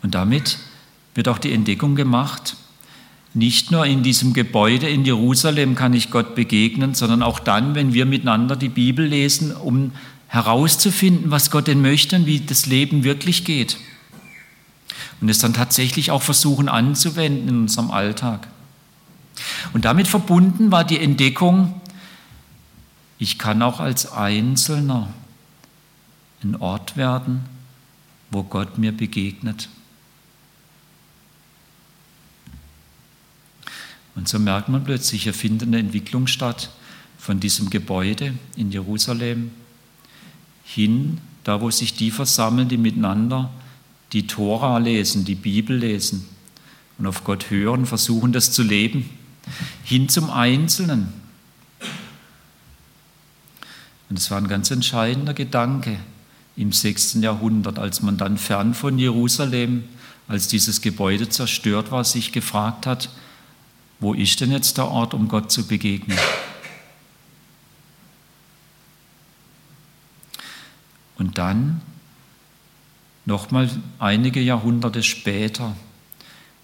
Und 0.00 0.14
damit 0.14 0.56
wird 1.14 1.28
auch 1.28 1.36
die 1.36 1.52
Entdeckung 1.52 1.94
gemacht, 1.94 2.56
nicht 3.34 3.70
nur 3.70 3.84
in 3.84 4.02
diesem 4.02 4.32
Gebäude 4.32 4.88
in 4.88 5.04
Jerusalem 5.04 5.74
kann 5.74 5.92
ich 5.92 6.10
Gott 6.10 6.34
begegnen, 6.34 6.94
sondern 6.94 7.22
auch 7.22 7.38
dann, 7.38 7.74
wenn 7.74 7.92
wir 7.92 8.06
miteinander 8.06 8.56
die 8.56 8.70
Bibel 8.70 9.04
lesen, 9.04 9.54
um 9.54 9.92
herauszufinden, 10.30 11.32
was 11.32 11.50
Gott 11.50 11.66
denn 11.66 11.82
möchte 11.82 12.14
und 12.14 12.24
wie 12.24 12.38
das 12.38 12.66
Leben 12.66 13.02
wirklich 13.02 13.44
geht. 13.44 13.78
Und 15.20 15.28
es 15.28 15.40
dann 15.40 15.52
tatsächlich 15.52 16.12
auch 16.12 16.22
versuchen 16.22 16.68
anzuwenden 16.68 17.48
in 17.48 17.60
unserem 17.62 17.90
Alltag. 17.90 18.46
Und 19.72 19.84
damit 19.84 20.06
verbunden 20.06 20.70
war 20.70 20.84
die 20.84 21.00
Entdeckung, 21.00 21.80
ich 23.18 23.38
kann 23.38 23.60
auch 23.60 23.80
als 23.80 24.12
Einzelner 24.12 25.12
ein 26.42 26.56
Ort 26.56 26.96
werden, 26.96 27.44
wo 28.30 28.44
Gott 28.44 28.78
mir 28.78 28.92
begegnet. 28.92 29.68
Und 34.14 34.28
so 34.28 34.38
merkt 34.38 34.68
man 34.68 34.84
plötzlich, 34.84 35.24
hier 35.24 35.34
findet 35.34 35.68
eine 35.68 35.80
Entwicklung 35.80 36.28
statt 36.28 36.70
von 37.18 37.40
diesem 37.40 37.68
Gebäude 37.68 38.34
in 38.56 38.70
Jerusalem 38.70 39.50
hin, 40.74 41.18
da 41.44 41.60
wo 41.60 41.70
sich 41.70 41.94
die 41.94 42.10
versammeln, 42.10 42.68
die 42.68 42.76
miteinander 42.76 43.50
die 44.12 44.26
Tora 44.26 44.78
lesen, 44.78 45.24
die 45.24 45.34
Bibel 45.34 45.76
lesen 45.76 46.26
und 46.98 47.06
auf 47.06 47.24
Gott 47.24 47.50
hören, 47.50 47.86
versuchen 47.86 48.32
das 48.32 48.52
zu 48.52 48.62
leben, 48.62 49.08
hin 49.84 50.08
zum 50.08 50.30
Einzelnen. 50.30 51.08
Und 54.08 54.18
es 54.18 54.30
war 54.30 54.38
ein 54.38 54.48
ganz 54.48 54.70
entscheidender 54.70 55.34
Gedanke 55.34 55.98
im 56.56 56.72
6. 56.72 57.14
Jahrhundert, 57.14 57.78
als 57.78 58.02
man 58.02 58.16
dann 58.16 58.36
fern 58.36 58.74
von 58.74 58.98
Jerusalem, 58.98 59.84
als 60.28 60.48
dieses 60.48 60.80
Gebäude 60.80 61.28
zerstört 61.28 61.90
war, 61.90 62.04
sich 62.04 62.32
gefragt 62.32 62.86
hat, 62.86 63.08
wo 63.98 64.14
ist 64.14 64.40
denn 64.40 64.50
jetzt 64.50 64.78
der 64.78 64.88
Ort, 64.88 65.14
um 65.14 65.28
Gott 65.28 65.50
zu 65.52 65.66
begegnen? 65.66 66.18
Und 71.20 71.36
dann, 71.36 71.82
nochmal 73.26 73.68
einige 73.98 74.40
Jahrhunderte 74.40 75.02
später, 75.02 75.76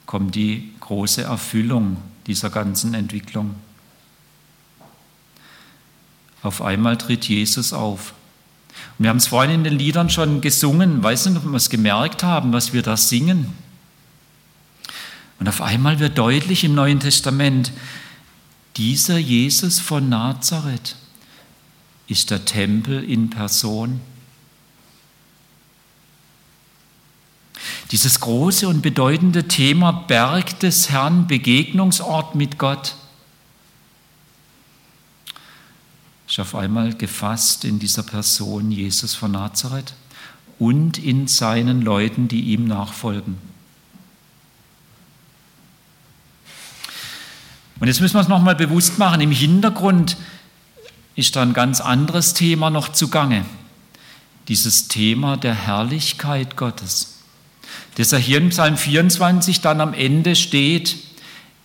kommt 0.06 0.34
die 0.34 0.72
große 0.80 1.24
Erfüllung 1.24 1.98
dieser 2.26 2.48
ganzen 2.48 2.94
Entwicklung. 2.94 3.54
Auf 6.42 6.62
einmal 6.62 6.96
tritt 6.96 7.28
Jesus 7.28 7.74
auf. 7.74 8.14
Und 8.96 9.02
wir 9.02 9.10
haben 9.10 9.18
es 9.18 9.26
vorhin 9.26 9.56
in 9.56 9.64
den 9.64 9.78
Liedern 9.78 10.08
schon 10.08 10.40
gesungen, 10.40 11.02
weiß 11.02 11.26
nicht, 11.26 11.36
ob 11.36 11.44
wir 11.44 11.56
es 11.56 11.68
gemerkt 11.68 12.22
haben, 12.22 12.54
was 12.54 12.72
wir 12.72 12.80
da 12.80 12.96
singen. 12.96 13.52
Und 15.38 15.50
auf 15.50 15.60
einmal 15.60 16.00
wird 16.00 16.16
deutlich 16.16 16.64
im 16.64 16.74
Neuen 16.74 17.00
Testament, 17.00 17.72
dieser 18.78 19.18
Jesus 19.18 19.80
von 19.80 20.08
Nazareth 20.08 20.96
ist 22.06 22.30
der 22.30 22.46
Tempel 22.46 23.04
in 23.04 23.28
Person. 23.28 24.00
Dieses 27.92 28.18
große 28.18 28.66
und 28.66 28.82
bedeutende 28.82 29.46
Thema 29.46 29.92
Berg 29.92 30.58
des 30.58 30.90
Herrn, 30.90 31.28
Begegnungsort 31.28 32.34
mit 32.34 32.58
Gott, 32.58 32.96
ist 36.28 36.40
auf 36.40 36.56
einmal 36.56 36.94
gefasst 36.94 37.64
in 37.64 37.78
dieser 37.78 38.02
Person 38.02 38.72
Jesus 38.72 39.14
von 39.14 39.30
Nazareth 39.30 39.94
und 40.58 40.98
in 40.98 41.28
seinen 41.28 41.82
Leuten, 41.82 42.26
die 42.26 42.40
ihm 42.52 42.66
nachfolgen. 42.66 43.38
Und 47.78 47.86
jetzt 47.86 48.00
müssen 48.00 48.14
wir 48.14 48.20
es 48.20 48.28
nochmal 48.28 48.56
bewusst 48.56 48.98
machen, 48.98 49.20
im 49.20 49.30
Hintergrund 49.30 50.16
ist 51.14 51.36
da 51.36 51.42
ein 51.42 51.52
ganz 51.52 51.80
anderes 51.80 52.34
Thema 52.34 52.70
noch 52.70 52.88
zugange. 52.88 53.44
Dieses 54.48 54.88
Thema 54.88 55.36
der 55.36 55.54
Herrlichkeit 55.54 56.56
Gottes. 56.56 57.15
Das 57.96 58.12
er 58.12 58.18
hier 58.18 58.38
im 58.38 58.50
Psalm 58.50 58.76
24 58.76 59.60
dann 59.60 59.80
am 59.80 59.94
Ende 59.94 60.36
steht, 60.36 60.96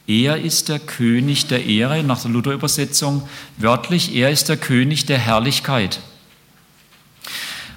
er 0.07 0.37
ist 0.37 0.69
der 0.69 0.79
König 0.79 1.47
der 1.47 1.65
Ehre, 1.65 2.03
nach 2.03 2.21
der 2.21 2.31
Luther-Übersetzung 2.31 3.27
wörtlich, 3.57 4.15
er 4.15 4.29
ist 4.31 4.49
der 4.49 4.57
König 4.57 5.05
der 5.05 5.19
Herrlichkeit. 5.19 5.99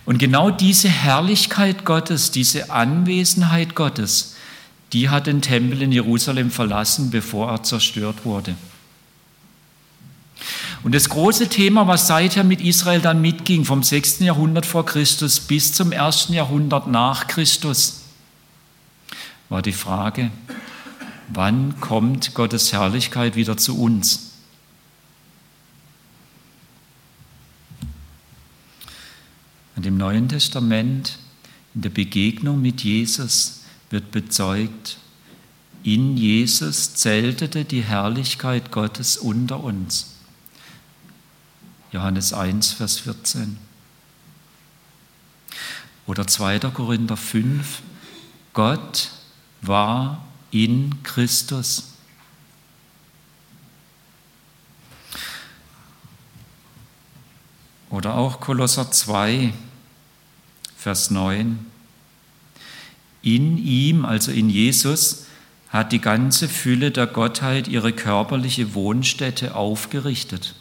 Und 0.06 0.18
genau 0.18 0.50
diese 0.50 0.88
Herrlichkeit 0.88 1.84
Gottes, 1.84 2.30
diese 2.30 2.70
Anwesenheit 2.70 3.74
Gottes, 3.74 4.36
die 4.92 5.08
hat 5.08 5.26
den 5.26 5.42
Tempel 5.42 5.82
in 5.82 5.92
Jerusalem 5.92 6.50
verlassen, 6.50 7.10
bevor 7.10 7.50
er 7.50 7.62
zerstört 7.62 8.24
wurde. 8.24 8.54
Und 10.82 10.94
das 10.94 11.08
große 11.08 11.48
Thema, 11.48 11.86
was 11.86 12.06
seither 12.06 12.44
mit 12.44 12.60
Israel 12.60 13.00
dann 13.00 13.20
mitging, 13.20 13.64
vom 13.64 13.82
6. 13.82 14.20
Jahrhundert 14.20 14.66
vor 14.66 14.84
Christus 14.84 15.40
bis 15.40 15.72
zum 15.72 15.92
1. 15.92 16.28
Jahrhundert 16.28 16.86
nach 16.86 17.26
Christus, 17.26 18.03
war 19.54 19.62
die 19.62 19.72
Frage, 19.72 20.32
wann 21.28 21.78
kommt 21.78 22.34
Gottes 22.34 22.72
Herrlichkeit 22.72 23.36
wieder 23.36 23.56
zu 23.56 23.80
uns? 23.80 24.32
Und 29.76 29.86
im 29.86 29.96
Neuen 29.96 30.28
Testament, 30.28 31.20
in 31.72 31.82
der 31.82 31.90
Begegnung 31.90 32.60
mit 32.60 32.82
Jesus, 32.82 33.60
wird 33.90 34.10
bezeugt, 34.10 34.98
in 35.84 36.16
Jesus 36.16 36.94
zeltete 36.94 37.64
die 37.64 37.84
Herrlichkeit 37.84 38.72
Gottes 38.72 39.16
unter 39.16 39.62
uns. 39.62 40.16
Johannes 41.92 42.32
1, 42.32 42.72
Vers 42.72 42.98
14. 42.98 43.56
Oder 46.08 46.26
2. 46.26 46.58
Korinther 46.58 47.16
5, 47.16 47.82
Gott 48.52 49.13
war 49.66 50.24
in 50.50 51.02
Christus. 51.02 51.94
Oder 57.90 58.14
auch 58.16 58.40
Kolosser 58.40 58.90
2, 58.90 59.52
Vers 60.76 61.10
9. 61.10 61.64
In 63.22 63.56
ihm, 63.56 64.04
also 64.04 64.32
in 64.32 64.50
Jesus, 64.50 65.26
hat 65.68 65.92
die 65.92 66.00
ganze 66.00 66.48
Fülle 66.48 66.90
der 66.90 67.06
Gottheit 67.06 67.68
ihre 67.68 67.92
körperliche 67.92 68.74
Wohnstätte 68.74 69.54
aufgerichtet. 69.54 70.54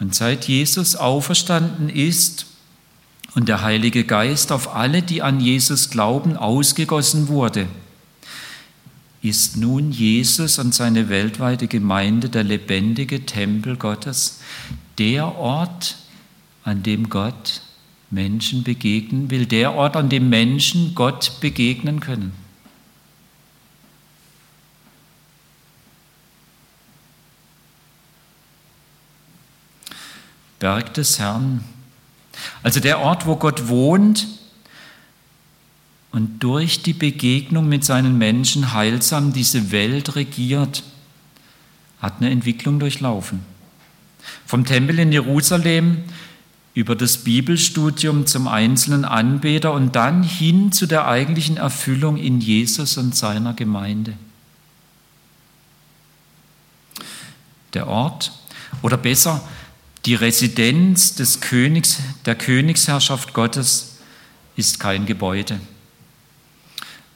Und 0.00 0.14
seit 0.14 0.48
Jesus 0.48 0.96
auferstanden 0.96 1.88
ist 1.88 2.46
und 3.34 3.48
der 3.48 3.62
Heilige 3.62 4.04
Geist 4.04 4.52
auf 4.52 4.74
alle, 4.74 5.02
die 5.02 5.22
an 5.22 5.40
Jesus 5.40 5.90
glauben, 5.90 6.36
ausgegossen 6.36 7.28
wurde, 7.28 7.68
ist 9.22 9.56
nun 9.56 9.90
Jesus 9.90 10.58
und 10.58 10.74
seine 10.74 11.08
weltweite 11.08 11.66
Gemeinde 11.66 12.28
der 12.28 12.44
lebendige 12.44 13.24
Tempel 13.24 13.76
Gottes, 13.76 14.40
der 14.98 15.36
Ort, 15.36 15.96
an 16.62 16.82
dem 16.82 17.08
Gott 17.08 17.62
Menschen 18.10 18.62
begegnen 18.62 19.30
will, 19.30 19.46
der 19.46 19.74
Ort, 19.74 19.96
an 19.96 20.08
dem 20.08 20.28
Menschen 20.28 20.94
Gott 20.94 21.40
begegnen 21.40 22.00
können. 22.00 22.43
Berg 30.64 30.94
des 30.94 31.18
Herrn, 31.18 31.62
also 32.62 32.80
der 32.80 33.00
Ort, 33.00 33.26
wo 33.26 33.36
Gott 33.36 33.68
wohnt 33.68 34.26
und 36.10 36.42
durch 36.42 36.80
die 36.80 36.94
Begegnung 36.94 37.68
mit 37.68 37.84
seinen 37.84 38.16
Menschen 38.16 38.72
heilsam 38.72 39.34
diese 39.34 39.72
Welt 39.72 40.16
regiert, 40.16 40.82
hat 42.00 42.14
eine 42.18 42.30
Entwicklung 42.30 42.78
durchlaufen. 42.80 43.40
Vom 44.46 44.64
Tempel 44.64 44.98
in 45.00 45.12
Jerusalem 45.12 46.04
über 46.72 46.96
das 46.96 47.18
Bibelstudium 47.18 48.26
zum 48.26 48.48
einzelnen 48.48 49.04
Anbeter 49.04 49.74
und 49.74 49.94
dann 49.94 50.22
hin 50.22 50.72
zu 50.72 50.86
der 50.86 51.06
eigentlichen 51.06 51.58
Erfüllung 51.58 52.16
in 52.16 52.40
Jesus 52.40 52.96
und 52.96 53.14
seiner 53.14 53.52
Gemeinde. 53.52 54.14
der 57.74 57.88
Ort 57.88 58.32
oder 58.82 58.96
besser 58.96 59.42
die 60.04 60.14
Residenz 60.14 61.14
des 61.14 61.40
Königs, 61.40 61.98
der 62.26 62.34
Königsherrschaft 62.34 63.32
Gottes 63.32 63.96
ist 64.56 64.78
kein 64.78 65.06
Gebäude, 65.06 65.58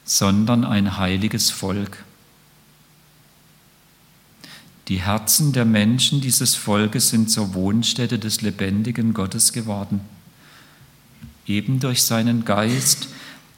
sondern 0.05 0.65
ein 0.65 0.97
heiliges 0.97 1.51
Volk. 1.51 2.05
Die 4.89 5.03
Herzen 5.03 5.53
der 5.53 5.67
Menschen 5.67 6.23
dieses 6.23 6.55
Volkes 6.55 7.11
sind 7.11 7.31
zur 7.31 7.53
Wohnstätte 7.53 8.19
des 8.19 8.41
lebendigen 8.41 9.13
Gottes 9.13 9.53
geworden, 9.53 10.01
eben 11.47 11.81
durch 11.81 12.03
seinen 12.03 12.47
Geist, 12.47 13.09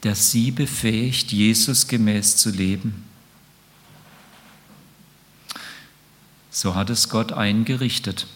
der 0.03 0.17
sie 0.17 0.51
befähigt, 0.51 1.31
Jesus 1.31 1.87
gemäß 1.87 2.37
zu 2.37 2.51
leben. 2.51 3.05
So 6.51 6.75
hat 6.75 6.91
es 6.91 7.09
Gott 7.09 7.33
eingerichtet. 7.33 8.27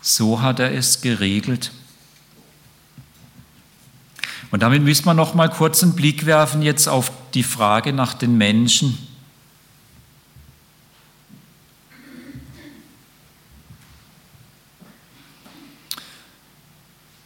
So 0.00 0.40
hat 0.40 0.60
er 0.60 0.72
es 0.72 1.00
geregelt. 1.00 1.72
Und 4.50 4.62
damit 4.62 4.82
müssen 4.82 5.04
wir 5.04 5.14
noch 5.14 5.34
mal 5.34 5.48
kurz 5.48 5.82
einen 5.82 5.94
Blick 5.94 6.26
werfen 6.26 6.62
jetzt 6.62 6.88
auf 6.88 7.12
die 7.34 7.42
Frage 7.42 7.92
nach 7.92 8.14
den 8.14 8.36
Menschen. 8.36 8.98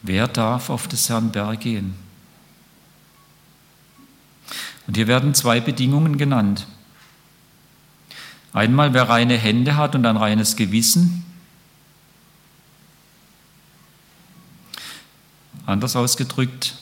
Wer 0.03 0.29
darf 0.29 0.69
auf 0.69 0.87
das 0.87 1.09
Herrn 1.09 1.33
Berg 1.33 1.61
gehen? 1.61 1.95
Und 4.87 4.99
hier 4.99 5.07
werden 5.07 5.33
zwei 5.33 5.61
Bedingungen 5.61 6.19
genannt. 6.19 6.67
Einmal, 8.53 8.93
wer 8.93 9.09
reine 9.09 9.39
Hände 9.39 9.77
hat 9.77 9.95
und 9.95 10.05
ein 10.05 10.19
reines 10.19 10.57
Gewissen. 10.57 11.24
Anders 15.75 15.97
ausgedrückt, 15.97 16.77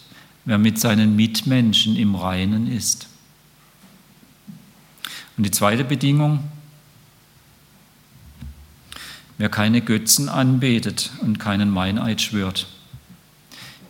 wer 0.45 0.59
mit 0.59 0.79
seinen 0.79 1.17
Mitmenschen 1.17 1.97
im 1.97 2.15
Reinen 2.15 2.71
ist. 2.71 3.07
Und 5.39 5.45
die 5.45 5.51
zweite 5.51 5.83
Bedingung, 5.83 6.45
wer 9.39 9.49
keine 9.49 9.81
Götzen 9.81 10.29
anbetet 10.29 11.11
und 11.23 11.39
keinen 11.39 11.71
Meineid 11.71 12.21
schwört. 12.21 12.67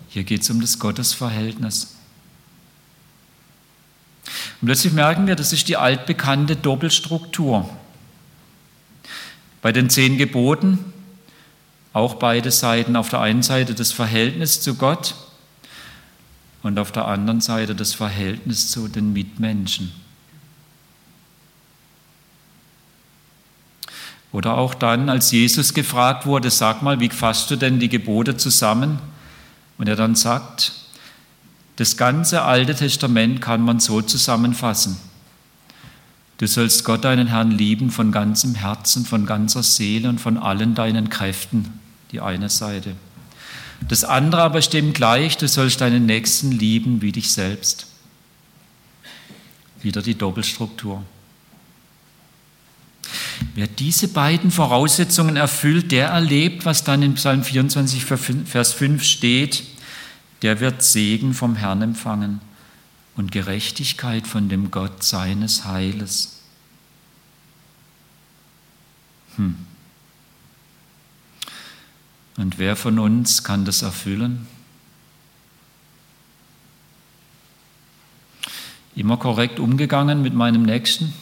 Hier 0.08 0.22
geht 0.22 0.42
es 0.42 0.50
um 0.50 0.60
das 0.60 0.78
Gottesverhältnis. 0.78 1.96
Und 4.60 4.66
plötzlich 4.66 4.92
merken 4.92 5.26
wir, 5.26 5.34
das 5.34 5.52
ist 5.52 5.68
die 5.68 5.76
altbekannte 5.76 6.54
Doppelstruktur. 6.54 7.68
Bei 9.62 9.72
den 9.72 9.90
zehn 9.90 10.16
Geboten 10.16 10.78
auch 11.92 12.14
beide 12.14 12.50
Seiten. 12.50 12.96
Auf 12.96 13.08
der 13.08 13.20
einen 13.20 13.42
Seite 13.42 13.74
das 13.74 13.92
Verhältnis 13.92 14.60
zu 14.60 14.74
Gott 14.74 15.14
und 16.62 16.78
auf 16.78 16.92
der 16.92 17.06
anderen 17.06 17.40
Seite 17.40 17.74
das 17.74 17.94
Verhältnis 17.94 18.70
zu 18.70 18.88
den 18.88 19.12
Mitmenschen. 19.12 19.92
Oder 24.32 24.56
auch 24.56 24.74
dann, 24.74 25.10
als 25.10 25.30
Jesus 25.30 25.74
gefragt 25.74 26.24
wurde, 26.24 26.50
sag 26.50 26.82
mal, 26.82 27.00
wie 27.00 27.10
fasst 27.10 27.50
du 27.50 27.56
denn 27.56 27.78
die 27.78 27.90
Gebote 27.90 28.36
zusammen? 28.36 28.98
Und 29.76 29.88
er 29.88 29.96
dann 29.96 30.14
sagt, 30.14 30.72
das 31.76 31.96
ganze 31.96 32.42
Alte 32.42 32.74
Testament 32.74 33.42
kann 33.42 33.62
man 33.62 33.78
so 33.78 34.00
zusammenfassen. 34.00 34.96
Du 36.38 36.46
sollst 36.46 36.84
Gott, 36.84 37.04
deinen 37.04 37.28
Herrn, 37.28 37.50
lieben 37.50 37.90
von 37.90 38.10
ganzem 38.10 38.54
Herzen, 38.54 39.04
von 39.04 39.26
ganzer 39.26 39.62
Seele 39.62 40.08
und 40.08 40.20
von 40.20 40.38
allen 40.38 40.74
deinen 40.74 41.08
Kräften, 41.08 41.78
die 42.12 42.20
eine 42.20 42.48
Seite. 42.48 42.94
Das 43.88 44.04
andere 44.04 44.42
aber 44.42 44.62
stimmt 44.62 44.94
gleich, 44.94 45.36
du 45.36 45.48
sollst 45.48 45.80
deinen 45.80 46.06
Nächsten 46.06 46.52
lieben 46.52 47.02
wie 47.02 47.12
dich 47.12 47.32
selbst. 47.32 47.86
Wieder 49.82 50.02
die 50.02 50.14
Doppelstruktur. 50.14 51.02
Wer 53.54 53.66
diese 53.66 54.08
beiden 54.08 54.50
Voraussetzungen 54.50 55.36
erfüllt, 55.36 55.90
der 55.90 56.08
erlebt, 56.08 56.64
was 56.64 56.84
dann 56.84 57.02
in 57.02 57.14
Psalm 57.14 57.42
24, 57.42 58.04
Vers 58.04 58.72
5 58.72 59.02
steht, 59.02 59.64
der 60.42 60.60
wird 60.60 60.82
Segen 60.82 61.34
vom 61.34 61.56
Herrn 61.56 61.82
empfangen 61.82 62.40
und 63.16 63.32
Gerechtigkeit 63.32 64.26
von 64.26 64.48
dem 64.48 64.70
Gott 64.70 65.02
seines 65.02 65.64
Heiles. 65.64 66.40
Hm. 69.36 69.56
Und 72.42 72.58
wer 72.58 72.74
von 72.74 72.98
uns 72.98 73.44
kann 73.44 73.64
das 73.64 73.82
erfüllen? 73.82 74.48
Immer 78.96 79.16
korrekt 79.16 79.60
umgegangen 79.60 80.22
mit 80.22 80.34
meinem 80.34 80.64
Nächsten? 80.64 81.14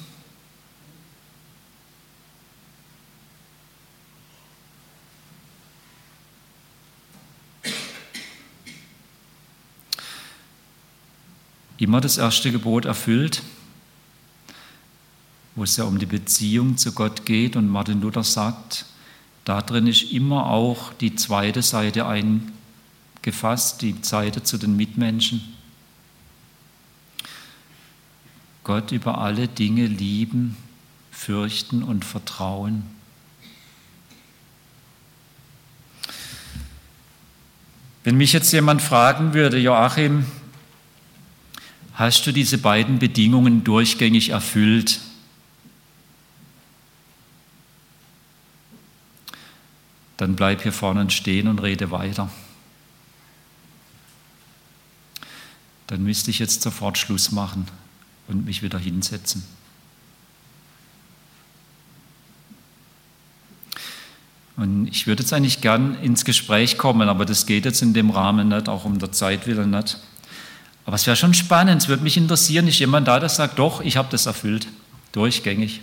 immer 11.77 12.03
das 12.03 12.19
erste 12.19 12.53
Gebot 12.53 12.85
erfüllt, 12.85 13.43
wo 15.55 15.65
es 15.65 15.79
ja 15.79 15.85
um 15.85 15.99
die 15.99 16.05
Beziehung 16.07 16.77
zu 16.77 16.93
Gott 16.93 17.25
geht. 17.25 17.57
Und 17.57 17.69
Martin 17.69 18.03
Luther 18.03 18.23
sagt, 18.23 18.85
da 19.45 19.63
drin 19.63 19.87
ist 19.87 20.13
immer 20.13 20.47
auch 20.47 20.93
die 20.95 21.15
zweite 21.15 21.63
Seite 21.63 22.07
eingefasst, 22.07 23.83
die 23.83 23.97
Seite 24.03 24.43
zu 24.43 24.59
den 24.59 24.77
Mitmenschen. 24.77 25.43
Gott 28.65 28.93
über 28.93 29.19
alle 29.19 29.49
Dinge 29.49 29.87
lieben, 29.87 30.57
fürchten 31.11 31.83
und 31.83 32.05
vertrauen. 32.05 32.85
Wenn 38.05 38.17
mich 38.17 38.33
jetzt 38.33 38.53
jemand 38.53 38.81
fragen 38.83 39.35
würde, 39.35 39.59
Joachim, 39.59 40.27
Hast 42.01 42.27
du 42.27 42.33
diese 42.33 42.57
beiden 42.57 42.99
Bedingungen 42.99 43.63
durchgängig 43.63 44.31
erfüllt? 44.31 45.01
Dann 50.21 50.37
bleib 50.37 50.61
hier 50.61 50.75
vorne 50.75 51.09
stehen 51.09 51.49
und 51.49 51.61
rede 51.61 51.91
weiter. 51.91 52.29
Dann 55.87 56.03
müsste 56.03 56.31
ich 56.31 56.39
jetzt 56.39 56.61
sofort 56.61 56.99
Schluss 56.99 57.33
machen 57.33 57.67
und 58.29 58.45
mich 58.45 58.63
wieder 58.63 58.79
hinsetzen. 58.79 59.43
Und 64.57 64.89
ich 64.89 65.07
würde 65.07 65.23
jetzt 65.23 65.33
eigentlich 65.33 65.63
gern 65.63 65.95
ins 66.03 66.27
Gespräch 66.27 66.77
kommen, 66.77 67.09
aber 67.09 67.25
das 67.25 67.47
geht 67.47 67.65
jetzt 67.65 67.81
in 67.81 67.95
dem 67.95 68.11
Rahmen 68.11 68.49
nicht, 68.49 68.69
auch 68.69 68.85
um 68.85 68.99
der 68.99 69.13
Zeit 69.13 69.47
willen 69.47 69.71
nicht. 69.71 69.97
Aber 70.85 70.97
es 70.97 71.07
wäre 71.07 71.17
schon 71.17 71.33
spannend, 71.33 71.81
es 71.81 71.89
würde 71.89 72.03
mich 72.03 72.19
interessieren, 72.19 72.69
ist 72.69 72.79
jemand 72.79 73.09
da, 73.09 73.21
der 73.21 73.31
sagt, 73.31 73.59
doch, 73.59 73.81
ich 73.81 73.97
habe 73.97 74.09
das 74.11 74.27
erfüllt, 74.27 74.69
durchgängig. 75.13 75.81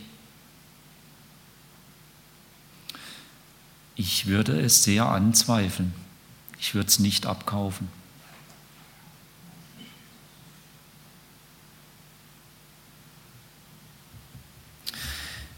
Ich 3.97 4.27
würde 4.27 4.59
es 4.61 4.83
sehr 4.83 5.07
anzweifeln. 5.07 5.91
Ich 6.59 6.75
würde 6.75 6.87
es 6.87 6.99
nicht 6.99 7.25
abkaufen. 7.25 7.87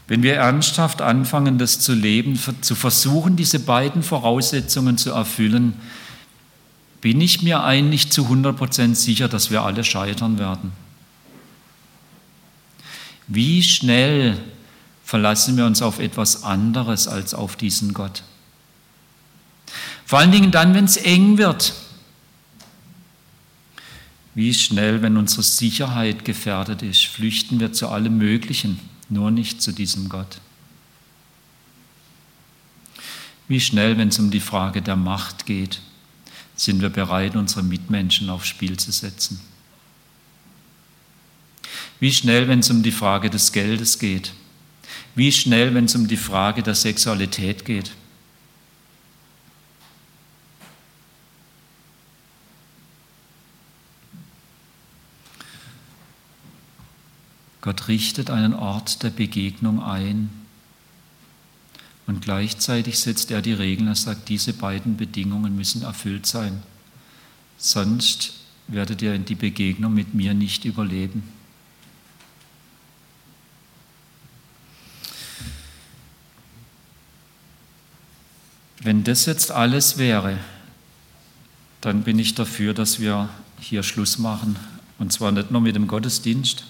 Wenn 0.08 0.22
wir 0.22 0.34
ernsthaft 0.34 1.02
anfangen, 1.02 1.58
das 1.58 1.78
zu 1.78 1.94
leben, 1.94 2.40
zu 2.62 2.74
versuchen, 2.74 3.36
diese 3.36 3.60
beiden 3.60 4.02
Voraussetzungen 4.02 4.98
zu 4.98 5.12
erfüllen, 5.12 5.74
bin 7.00 7.20
ich 7.20 7.42
mir 7.42 7.62
eigentlich 7.62 8.10
zu 8.10 8.26
100% 8.26 8.94
sicher, 8.94 9.28
dass 9.28 9.50
wir 9.50 9.62
alle 9.62 9.84
scheitern 9.84 10.38
werden. 10.38 10.72
Wie 13.28 13.62
schnell 13.62 14.36
verlassen 15.10 15.56
wir 15.56 15.66
uns 15.66 15.82
auf 15.82 15.98
etwas 15.98 16.44
anderes 16.44 17.08
als 17.08 17.34
auf 17.34 17.56
diesen 17.56 17.94
Gott? 17.94 18.22
Vor 20.06 20.20
allen 20.20 20.30
Dingen 20.30 20.52
dann, 20.52 20.72
wenn 20.72 20.84
es 20.84 20.96
eng 20.96 21.36
wird. 21.36 21.74
Wie 24.36 24.54
schnell, 24.54 25.02
wenn 25.02 25.16
unsere 25.16 25.42
Sicherheit 25.42 26.24
gefährdet 26.24 26.82
ist, 26.82 27.06
flüchten 27.06 27.58
wir 27.58 27.72
zu 27.72 27.88
allem 27.88 28.18
Möglichen, 28.18 28.78
nur 29.08 29.32
nicht 29.32 29.60
zu 29.60 29.72
diesem 29.72 30.08
Gott. 30.08 30.38
Wie 33.48 33.60
schnell, 33.60 33.98
wenn 33.98 34.10
es 34.10 34.20
um 34.20 34.30
die 34.30 34.38
Frage 34.38 34.80
der 34.80 34.94
Macht 34.94 35.44
geht 35.44 35.80
sind 36.54 36.82
wir 36.82 36.90
bereit, 36.90 37.36
unsere 37.36 37.62
Mitmenschen 37.62 38.28
aufs 38.28 38.46
Spiel 38.46 38.78
zu 38.78 38.92
setzen. 38.92 39.40
Wie 41.98 42.12
schnell, 42.12 42.48
wenn 42.48 42.58
es 42.60 42.68
um 42.68 42.82
die 42.82 42.92
Frage 42.92 43.30
des 43.30 43.50
Geldes 43.52 43.98
geht, 43.98 44.34
Wie 45.14 45.32
schnell, 45.32 45.74
wenn 45.74 45.86
es 45.86 45.94
um 45.94 46.06
die 46.06 46.16
Frage 46.16 46.62
der 46.62 46.74
Sexualität 46.74 47.64
geht. 47.64 47.92
Gott 57.60 57.88
richtet 57.88 58.30
einen 58.30 58.54
Ort 58.54 59.02
der 59.02 59.10
Begegnung 59.10 59.82
ein 59.82 60.30
und 62.06 62.22
gleichzeitig 62.22 62.98
setzt 62.98 63.30
er 63.30 63.42
die 63.42 63.52
Regeln, 63.52 63.86
er 63.86 63.94
sagt, 63.94 64.28
diese 64.28 64.52
beiden 64.52 64.96
Bedingungen 64.96 65.54
müssen 65.54 65.82
erfüllt 65.82 66.26
sein, 66.26 66.62
sonst 67.58 68.32
werdet 68.66 69.02
ihr 69.02 69.16
die 69.18 69.34
Begegnung 69.34 69.92
mit 69.92 70.14
mir 70.14 70.32
nicht 70.32 70.64
überleben. 70.64 71.39
Wenn 78.80 79.04
das 79.04 79.26
jetzt 79.26 79.52
alles 79.52 79.98
wäre, 79.98 80.38
dann 81.82 82.02
bin 82.02 82.18
ich 82.18 82.34
dafür, 82.34 82.72
dass 82.72 82.98
wir 82.98 83.28
hier 83.60 83.82
Schluss 83.82 84.18
machen. 84.18 84.56
Und 84.98 85.12
zwar 85.12 85.32
nicht 85.32 85.50
nur 85.50 85.60
mit 85.60 85.76
dem 85.76 85.86
Gottesdienst, 85.86 86.64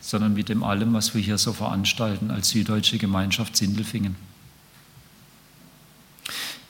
sondern 0.00 0.34
mit 0.34 0.50
dem 0.50 0.62
allem, 0.62 0.92
was 0.92 1.14
wir 1.14 1.22
hier 1.22 1.38
so 1.38 1.52
veranstalten 1.52 2.30
als 2.30 2.50
Süddeutsche 2.50 2.98
Gemeinschaft 2.98 3.56
Sindelfingen. 3.56 4.16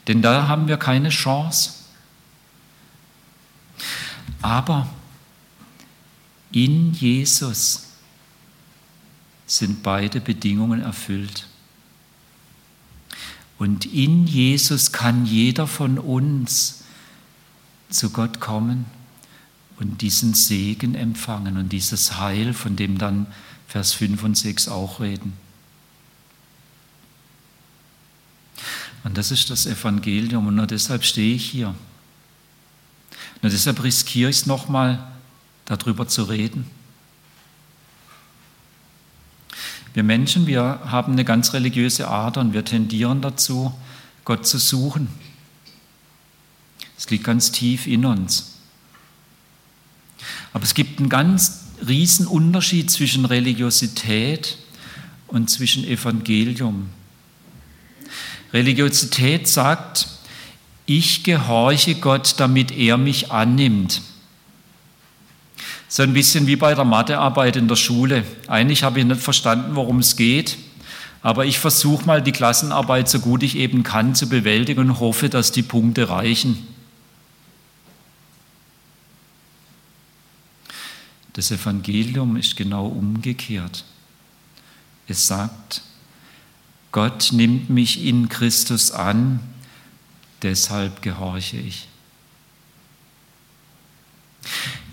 Denn 0.07 0.23
da 0.23 0.47
haben 0.47 0.69
wir 0.69 0.77
keine 0.77 1.09
Chance. 1.09 1.73
Aber 4.41 4.89
in 6.53 6.93
Jesus 6.95 7.89
sind 9.47 9.83
beide 9.83 10.21
Bedingungen 10.21 10.81
erfüllt. 10.81 11.47
Und 13.59 13.87
in 13.87 14.27
Jesus 14.27 14.93
kann 14.93 15.25
jeder 15.25 15.67
von 15.67 15.99
uns 15.99 16.85
zu 17.89 18.11
Gott 18.11 18.41
kommen 18.41 18.85
und 19.79 20.03
diesen 20.03 20.35
Segen 20.35 20.95
empfangen 20.95 21.57
und 21.57 21.71
dieses 21.71 22.19
Heil, 22.19 22.53
von 22.53 22.77
dem 22.77 22.99
dann 22.99 23.27
Vers 23.69 23.93
5 23.95 24.23
und 24.23 24.37
6 24.37 24.69
auch 24.69 25.01
reden. 25.01 25.33
Und 29.05 29.17
das 29.17 29.31
ist 29.31 29.51
das 29.51 29.67
Evangelium 29.67 30.49
und 30.49 30.57
nur 30.57 30.67
deshalb 30.67 31.05
stehe 31.05 31.37
ich 31.37 31.49
hier. 31.49 31.75
Nur 33.43 33.51
deshalb 33.51 33.83
riskiere 33.83 34.31
ich 34.31 34.39
es 34.39 34.47
nochmal, 34.47 35.13
darüber 35.65 36.09
zu 36.09 36.25
reden. 36.25 36.69
Wir 39.97 40.03
Menschen, 40.03 40.47
wir 40.47 40.81
haben 40.85 41.13
eine 41.13 41.25
ganz 41.25 41.55
religiöse 41.55 42.09
Ader 42.09 42.43
und 42.43 42.53
wir 42.53 42.67
tendieren 42.67 43.23
dazu, 43.23 43.73
Gott 44.27 44.47
zu 44.47 44.59
suchen. 44.59 45.09
Es 46.99 47.09
liegt 47.09 47.25
ganz 47.25 47.51
tief 47.51 47.87
in 47.87 48.05
uns. 48.05 48.59
Aber 50.53 50.65
es 50.65 50.75
gibt 50.75 50.99
einen 50.99 51.09
ganz 51.09 51.69
riesen 51.89 52.27
Unterschied 52.27 52.91
zwischen 52.91 53.25
Religiosität 53.25 54.59
und 55.29 55.49
zwischen 55.49 55.83
Evangelium. 55.83 56.91
Religiosität 58.53 59.49
sagt, 59.49 60.09
ich 60.85 61.25
gehorche 61.25 61.95
Gott, 61.95 62.35
damit 62.37 62.71
er 62.71 62.99
mich 62.99 63.33
annimmt. 63.33 64.03
So 65.89 66.03
ein 66.03 66.13
bisschen 66.13 66.47
wie 66.47 66.57
bei 66.57 66.75
der 66.75 66.85
Mathearbeit 66.85 67.57
in 67.57 67.69
der 67.69 67.77
Schule. 67.77 68.25
Eigentlich 68.49 68.83
habe 68.83 69.01
ich 69.01 69.07
nicht 69.07 69.21
verstanden, 69.21 69.77
worum 69.77 70.01
es 70.01 70.17
geht, 70.17 70.59
aber 71.23 71.47
ich 71.47 71.59
versuche 71.59 72.05
mal 72.05 72.23
die 72.23 72.33
Klassenarbeit 72.33 73.09
so 73.09 73.21
gut 73.21 73.43
ich 73.43 73.57
eben 73.57 73.83
kann 73.83 74.15
zu 74.15 74.29
bewältigen 74.29 74.81
und 74.81 75.01
hoffe, 75.01 75.29
dass 75.29 75.53
die 75.53 75.63
Punkte 75.63 76.09
reichen. 76.09 76.67
Das 81.33 81.51
Evangelium 81.51 82.37
ist 82.37 82.57
genau 82.57 82.87
umgekehrt. 82.87 83.85
Es 85.07 85.27
sagt, 85.27 85.83
Gott 86.93 87.29
nimmt 87.31 87.69
mich 87.69 88.03
in 88.03 88.29
Christus 88.29 88.91
an, 88.91 89.41
deshalb 90.43 91.03
gehorche 91.03 91.59
ich. 91.59 91.89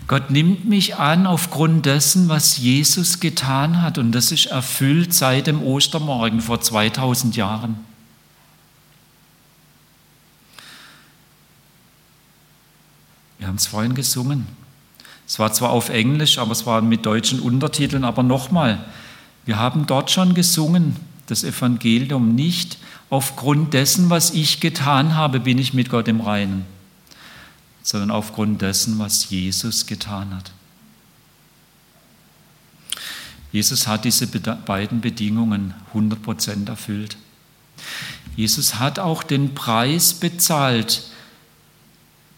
Gott 0.06 0.30
nimmt 0.30 0.66
mich 0.66 0.96
an 0.96 1.26
aufgrund 1.26 1.86
dessen, 1.86 2.28
was 2.28 2.58
Jesus 2.58 3.20
getan 3.20 3.80
hat. 3.80 3.96
Und 3.96 4.12
das 4.12 4.32
ist 4.32 4.46
erfüllt 4.46 5.14
seit 5.14 5.46
dem 5.46 5.62
Ostermorgen 5.62 6.40
vor 6.40 6.60
2000 6.60 7.36
Jahren. 7.36 7.76
Wir 13.38 13.48
haben 13.48 13.56
es 13.56 13.66
vorhin 13.66 13.94
gesungen. 13.94 14.46
Es 15.26 15.38
war 15.38 15.52
zwar 15.54 15.70
auf 15.70 15.88
Englisch, 15.88 16.38
aber 16.38 16.52
es 16.52 16.66
war 16.66 16.82
mit 16.82 17.06
deutschen 17.06 17.40
Untertiteln. 17.40 18.04
Aber 18.04 18.22
nochmal, 18.22 18.84
wir 19.46 19.58
haben 19.58 19.86
dort 19.86 20.10
schon 20.10 20.34
gesungen, 20.34 20.96
das 21.28 21.44
Evangelium 21.44 22.34
nicht 22.34 22.76
aufgrund 23.08 23.72
dessen, 23.72 24.10
was 24.10 24.32
ich 24.32 24.60
getan 24.60 25.14
habe, 25.14 25.40
bin 25.40 25.56
ich 25.56 25.72
mit 25.72 25.88
Gott 25.88 26.08
im 26.08 26.20
Reinen 26.20 26.73
sondern 27.84 28.10
aufgrund 28.10 28.62
dessen, 28.62 28.98
was 28.98 29.28
Jesus 29.28 29.86
getan 29.86 30.34
hat. 30.34 30.50
Jesus 33.52 33.86
hat 33.86 34.04
diese 34.04 34.26
beiden 34.26 35.00
Bedingungen 35.00 35.74
100% 35.94 36.68
erfüllt. 36.68 37.16
Jesus 38.34 38.80
hat 38.80 38.98
auch 38.98 39.22
den 39.22 39.54
Preis 39.54 40.14
bezahlt, 40.14 41.04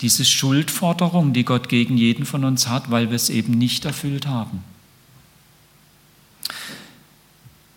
diese 0.02 0.26
Schuldforderung, 0.26 1.32
die 1.32 1.44
Gott 1.44 1.70
gegen 1.70 1.96
jeden 1.96 2.26
von 2.26 2.44
uns 2.44 2.68
hat, 2.68 2.90
weil 2.90 3.08
wir 3.08 3.16
es 3.16 3.30
eben 3.30 3.52
nicht 3.52 3.86
erfüllt 3.86 4.26
haben. 4.26 4.62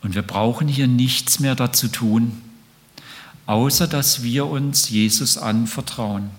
Und 0.02 0.16
wir 0.16 0.22
brauchen 0.24 0.68
hier 0.68 0.88
nichts 0.88 1.40
mehr 1.40 1.56
dazu 1.56 1.88
tun, 1.88 2.42
außer 3.46 3.88
dass 3.88 4.24
wir 4.24 4.48
uns 4.48 4.90
Jesus 4.90 5.38
anvertrauen. 5.38 6.32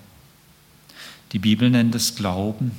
Die 1.32 1.38
Bibel 1.38 1.70
nennt 1.70 1.94
es 1.94 2.16
Glauben, 2.16 2.72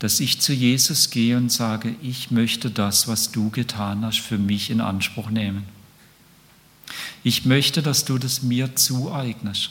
dass 0.00 0.20
ich 0.20 0.40
zu 0.40 0.52
Jesus 0.52 1.10
gehe 1.10 1.36
und 1.36 1.52
sage, 1.52 1.94
ich 2.02 2.30
möchte 2.30 2.70
das, 2.70 3.06
was 3.08 3.32
du 3.32 3.50
getan 3.50 4.04
hast, 4.04 4.20
für 4.20 4.38
mich 4.38 4.70
in 4.70 4.80
Anspruch 4.80 5.30
nehmen. 5.30 5.64
Ich 7.22 7.44
möchte, 7.44 7.82
dass 7.82 8.04
du 8.04 8.18
das 8.18 8.42
mir 8.42 8.76
zueignest. 8.76 9.70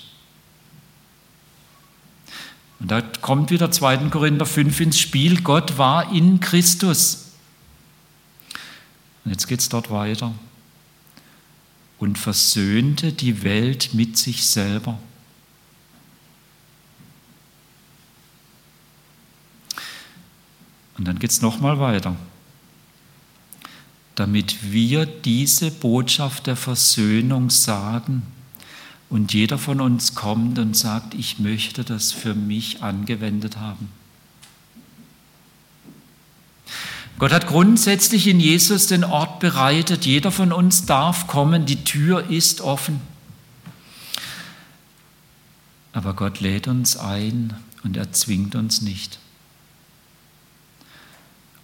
Und 2.80 2.92
da 2.92 3.02
kommt 3.02 3.52
wieder 3.52 3.72
2. 3.72 4.10
Korinther 4.10 4.46
5 4.46 4.80
ins 4.80 5.00
Spiel. 5.00 5.42
Gott 5.42 5.78
war 5.78 6.14
in 6.14 6.40
Christus. 6.40 7.32
Und 9.26 9.32
jetzt 9.32 9.48
geht 9.48 9.60
es 9.60 9.70
dort 9.70 9.92
weiter. 9.92 10.34
Und 11.98 12.18
versöhnte 12.18 13.12
die 13.12 13.44
Welt 13.44 13.94
mit 13.94 14.18
sich 14.18 14.46
selber. 14.46 14.98
Und 21.00 21.08
dann 21.08 21.18
geht 21.18 21.32
es 21.32 21.42
nochmal 21.42 21.80
weiter. 21.80 22.16
Damit 24.16 24.74
wir 24.74 25.06
diese 25.06 25.72
Botschaft 25.72 26.46
der 26.46 26.58
Versöhnung 26.58 27.50
sagen 27.50 28.24
und 29.10 29.34
jeder 29.34 29.58
von 29.58 29.80
uns 29.80 30.14
kommt 30.14 30.60
und 30.60 30.76
sagt, 30.76 31.14
ich 31.14 31.40
möchte 31.40 31.86
das 31.86 32.12
für 32.12 32.36
mich 32.36 32.84
angewendet 32.84 33.56
haben. 33.56 33.88
Gott 37.18 37.32
hat 37.32 37.48
grundsätzlich 37.48 38.28
in 38.28 38.42
Jesus 38.42 38.88
den 38.88 39.06
Ort 39.06 39.40
bereitet. 39.40 40.06
Jeder 40.06 40.32
von 40.32 40.52
uns 40.52 40.86
darf 40.86 41.28
kommen, 41.28 41.66
die 41.66 41.86
Tür 41.86 42.30
ist 42.30 42.60
offen. 42.60 43.00
Aber 45.94 46.14
Gott 46.14 46.42
lädt 46.42 46.68
uns 46.68 46.98
ein 46.98 47.54
und 47.84 47.96
er 47.96 48.12
zwingt 48.12 48.56
uns 48.56 48.82
nicht. 48.82 49.20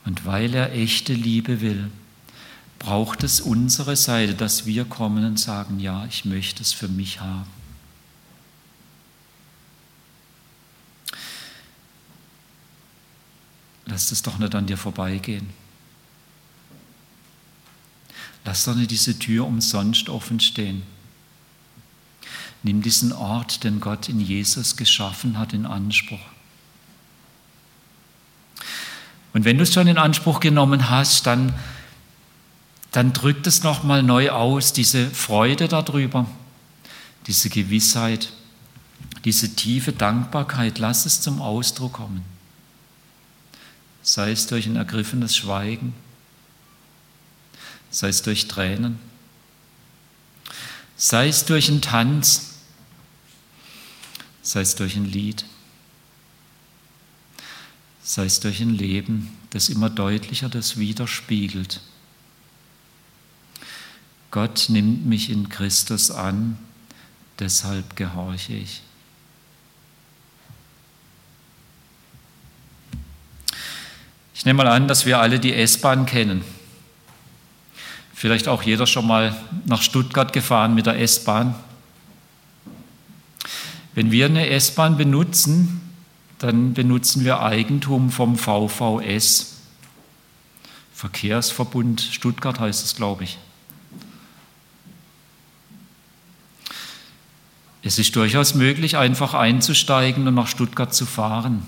Und 0.06 0.26
weil 0.26 0.54
er 0.54 0.72
echte 0.74 1.14
Liebe 1.14 1.62
will, 1.62 1.92
braucht 2.80 3.24
es 3.24 3.42
unsere 3.42 3.96
Seite, 3.96 4.36
dass 4.36 4.66
wir 4.66 4.86
kommen 4.86 5.26
und 5.26 5.40
sagen, 5.40 5.80
ja, 5.80 6.06
ich 6.06 6.26
möchte 6.26 6.62
es 6.62 6.74
für 6.74 6.88
mich 6.88 7.22
haben. 7.22 7.50
Lass 13.86 14.12
es 14.12 14.22
doch 14.22 14.38
nicht 14.38 14.54
an 14.54 14.68
dir 14.68 14.78
vorbeigehen. 14.78 15.50
Lass 18.44 18.66
doch 18.66 18.76
nicht 18.76 18.92
diese 18.92 19.18
Tür 19.18 19.46
umsonst 19.46 20.10
offen 20.10 20.40
stehen. 20.40 20.84
Nimm 22.62 22.82
diesen 22.82 23.12
Ort, 23.12 23.64
den 23.64 23.80
Gott 23.80 24.10
in 24.10 24.20
Jesus 24.20 24.76
geschaffen 24.76 25.38
hat, 25.40 25.54
in 25.54 25.66
Anspruch. 25.66 26.35
Und 29.36 29.44
wenn 29.44 29.58
du 29.58 29.64
es 29.64 29.74
schon 29.74 29.88
in 29.88 29.98
Anspruch 29.98 30.40
genommen 30.40 30.90
hast, 30.90 31.28
dann, 31.28 31.54
dann 32.94 33.12
drückt 33.12 33.46
es 33.48 33.64
nochmal 33.64 34.02
neu 34.02 34.30
aus, 34.30 34.72
diese 34.72 35.12
Freude 35.12 35.68
darüber, 35.68 36.26
diese 37.28 37.50
Gewissheit, 37.50 38.32
diese 39.26 39.54
tiefe 39.54 39.92
Dankbarkeit, 39.92 40.80
lass 40.80 41.06
es 41.06 41.20
zum 41.20 41.42
Ausdruck 41.42 41.92
kommen. 41.92 42.24
Sei 44.04 44.32
es 44.32 44.48
durch 44.48 44.68
ein 44.68 44.78
ergriffenes 44.78 45.36
Schweigen, 45.36 45.94
sei 47.90 48.08
es 48.08 48.22
durch 48.22 48.48
Tränen, 48.48 49.00
sei 50.96 51.28
es 51.28 51.44
durch 51.44 51.68
einen 51.68 51.82
Tanz, 51.82 52.54
sei 54.44 54.62
es 54.62 54.76
durch 54.76 54.96
ein 54.96 55.04
Lied, 55.04 55.44
sei 58.06 58.26
es 58.26 58.40
durch 58.40 58.62
ein 58.62 58.70
Leben, 58.70 59.36
das 59.50 59.68
immer 59.68 59.90
deutlicher 59.90 60.48
das 60.48 60.78
widerspiegelt. 60.78 61.82
Gott 64.30 64.68
nimmt 64.70 65.08
mich 65.08 65.32
in 65.32 65.50
Christus 65.50 66.12
an, 66.12 66.60
deshalb 67.40 67.96
gehorche 67.96 68.54
ich. 68.54 68.84
Ich 74.36 74.46
nehme 74.46 74.64
mal 74.64 74.68
an, 74.68 74.88
dass 74.88 75.08
wir 75.08 75.20
alle 75.20 75.40
die 75.40 75.56
S-Bahn 75.56 76.06
kennen. 76.06 76.44
Vielleicht 78.14 78.48
auch 78.48 78.62
jeder 78.62 78.86
schon 78.86 79.08
mal 79.08 79.36
nach 79.66 79.82
Stuttgart 79.82 80.32
gefahren 80.32 80.76
mit 80.76 80.86
der 80.86 81.00
S-Bahn. 81.00 81.56
Wenn 83.96 84.12
wir 84.12 84.28
eine 84.28 84.48
S-Bahn 84.50 84.96
benutzen, 84.96 85.82
dann 86.40 86.74
benutzen 86.74 87.24
wir 87.24 87.42
Eigentum 87.42 88.12
vom 88.12 88.38
VVS. 88.38 89.58
Verkehrsverbund 90.94 92.02
Stuttgart 92.02 92.60
heißt 92.60 92.86
es, 92.86 92.96
glaube 92.96 93.24
ich. 93.26 93.38
Es 97.84 98.00
ist 98.00 98.16
durchaus 98.16 98.56
möglich, 98.56 98.98
einfach 98.98 99.36
einzusteigen 99.36 100.28
und 100.28 100.34
nach 100.34 100.48
Stuttgart 100.48 100.94
zu 100.94 101.06
fahren. 101.06 101.62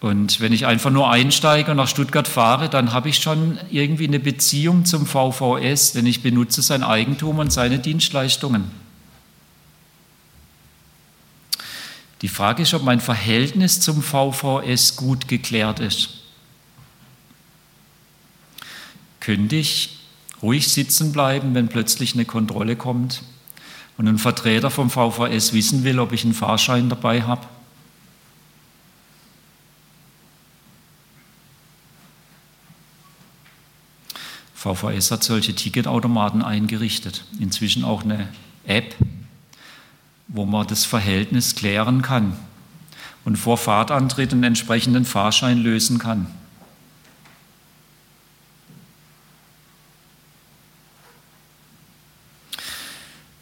Und 0.00 0.40
wenn 0.40 0.52
ich 0.52 0.66
einfach 0.66 0.90
nur 0.90 1.12
einsteige 1.12 1.70
und 1.70 1.76
nach 1.76 1.86
Stuttgart 1.86 2.26
fahre, 2.26 2.68
dann 2.68 2.92
habe 2.92 3.08
ich 3.08 3.18
schon 3.18 3.56
irgendwie 3.70 4.08
eine 4.08 4.18
Beziehung 4.18 4.84
zum 4.84 5.06
VVS, 5.06 5.92
denn 5.92 6.06
ich 6.06 6.24
benutze 6.24 6.60
sein 6.60 6.82
Eigentum 6.82 7.38
und 7.38 7.52
seine 7.52 7.78
Dienstleistungen. 7.78 8.81
Die 12.22 12.28
Frage 12.28 12.62
ist, 12.62 12.72
ob 12.72 12.84
mein 12.84 13.00
Verhältnis 13.00 13.80
zum 13.80 14.00
VVS 14.00 14.96
gut 14.96 15.26
geklärt 15.26 15.80
ist. 15.80 16.10
Könnte 19.18 19.56
ich 19.56 19.98
ruhig 20.40 20.68
sitzen 20.68 21.12
bleiben, 21.12 21.54
wenn 21.54 21.68
plötzlich 21.68 22.14
eine 22.14 22.24
Kontrolle 22.24 22.76
kommt 22.76 23.22
und 23.98 24.06
ein 24.06 24.18
Vertreter 24.18 24.70
vom 24.70 24.88
VVS 24.88 25.52
wissen 25.52 25.82
will, 25.84 25.98
ob 25.98 26.12
ich 26.12 26.24
einen 26.24 26.34
Fahrschein 26.34 26.88
dabei 26.88 27.22
habe? 27.22 27.46
VVS 34.54 35.10
hat 35.10 35.24
solche 35.24 35.56
Ticketautomaten 35.56 36.42
eingerichtet. 36.42 37.24
Inzwischen 37.40 37.82
auch 37.82 38.04
eine 38.04 38.28
App, 38.64 38.94
wo 40.32 40.46
man 40.46 40.66
das 40.66 40.84
Verhältnis 40.84 41.54
klären 41.54 42.02
kann 42.02 42.36
und 43.24 43.36
vor 43.36 43.58
Fahrtantritt 43.58 44.32
einen 44.32 44.44
entsprechenden 44.44 45.04
Fahrschein 45.04 45.58
lösen 45.58 45.98
kann. 45.98 46.26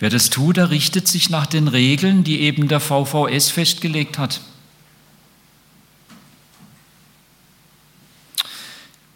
Wer 0.00 0.10
das 0.10 0.30
tut, 0.30 0.56
der 0.56 0.70
richtet 0.70 1.06
sich 1.06 1.30
nach 1.30 1.46
den 1.46 1.68
Regeln, 1.68 2.24
die 2.24 2.40
eben 2.40 2.68
der 2.68 2.80
VVS 2.80 3.50
festgelegt 3.50 4.18
hat. 4.18 4.40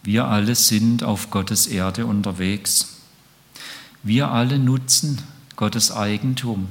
Wir 0.02 0.26
alle 0.26 0.54
sind 0.54 1.02
auf 1.02 1.30
Gottes 1.30 1.66
Erde 1.66 2.04
unterwegs. 2.04 2.98
Wir 4.02 4.30
alle 4.30 4.58
nutzen 4.58 5.22
Gottes 5.56 5.90
Eigentum. 5.90 6.68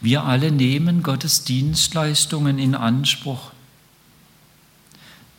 Wir 0.00 0.24
alle 0.24 0.50
nehmen 0.50 1.02
Gottes 1.02 1.44
Dienstleistungen 1.44 2.58
in 2.58 2.74
Anspruch. 2.74 3.52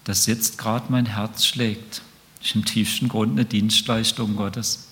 Dass 0.04 0.28
jetzt 0.28 0.58
gerade 0.58 0.92
mein 0.92 1.08
Herz 1.08 1.46
schlägt, 1.46 2.02
ist 2.44 2.56
im 2.56 2.66
tiefsten 2.66 3.08
Grund 3.08 3.32
eine 3.32 3.46
Dienstleistung 3.46 4.36
Gottes. 4.36 4.88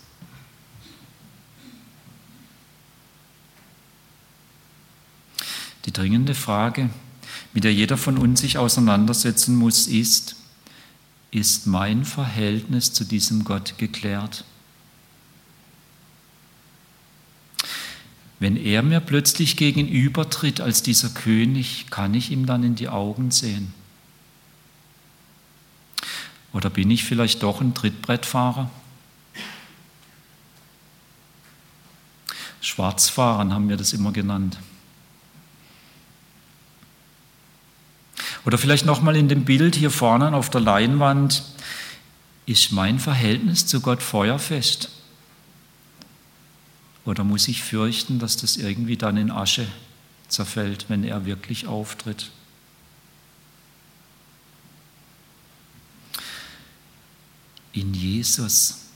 Die 5.85 5.93
dringende 5.93 6.35
Frage, 6.35 6.89
mit 7.53 7.63
der 7.63 7.73
jeder 7.73 7.97
von 7.97 8.17
uns 8.17 8.41
sich 8.41 8.57
auseinandersetzen 8.57 9.55
muss, 9.55 9.87
ist, 9.87 10.35
ist 11.31 11.67
mein 11.67 12.05
Verhältnis 12.05 12.93
zu 12.93 13.03
diesem 13.03 13.43
Gott 13.43 13.77
geklärt? 13.77 14.45
Wenn 18.39 18.55
er 18.55 18.83
mir 18.83 19.01
plötzlich 19.01 19.57
gegenübertritt 19.57 20.61
als 20.61 20.81
dieser 20.81 21.09
König, 21.09 21.87
kann 21.89 22.13
ich 22.13 22.31
ihm 22.31 22.45
dann 22.45 22.63
in 22.63 22.75
die 22.75 22.87
Augen 22.87 23.31
sehen? 23.31 23.73
Oder 26.53 26.69
bin 26.69 26.89
ich 26.89 27.03
vielleicht 27.03 27.43
doch 27.43 27.59
ein 27.61 27.73
Trittbrettfahrer? 27.73 28.71
Schwarzfahren 32.61 33.53
haben 33.53 33.69
wir 33.69 33.77
das 33.77 33.93
immer 33.93 34.11
genannt. 34.11 34.57
Oder 38.45 38.57
vielleicht 38.57 38.85
nochmal 38.85 39.15
in 39.15 39.27
dem 39.27 39.45
Bild 39.45 39.75
hier 39.75 39.91
vorne 39.91 40.33
auf 40.33 40.49
der 40.49 40.61
Leinwand, 40.61 41.43
ist 42.45 42.71
mein 42.71 42.99
Verhältnis 42.99 43.67
zu 43.67 43.81
Gott 43.81 44.01
feuerfest? 44.01 44.89
Oder 47.09 47.23
muss 47.23 47.47
ich 47.47 47.63
fürchten, 47.63 48.19
dass 48.19 48.37
das 48.37 48.55
irgendwie 48.55 48.95
dann 48.95 49.17
in 49.17 49.31
Asche 49.31 49.65
zerfällt, 50.27 50.85
wenn 50.89 51.03
er 51.03 51.25
wirklich 51.25 51.65
auftritt? 51.65 52.29
In 57.73 57.95
Jesus, 57.95 58.89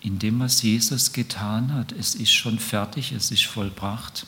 in 0.00 0.20
dem, 0.20 0.38
was 0.38 0.62
Jesus 0.62 1.12
getan 1.12 1.74
hat, 1.74 1.90
es 1.90 2.14
ist 2.14 2.30
schon 2.30 2.60
fertig, 2.60 3.10
es 3.10 3.32
ist 3.32 3.46
vollbracht 3.46 4.24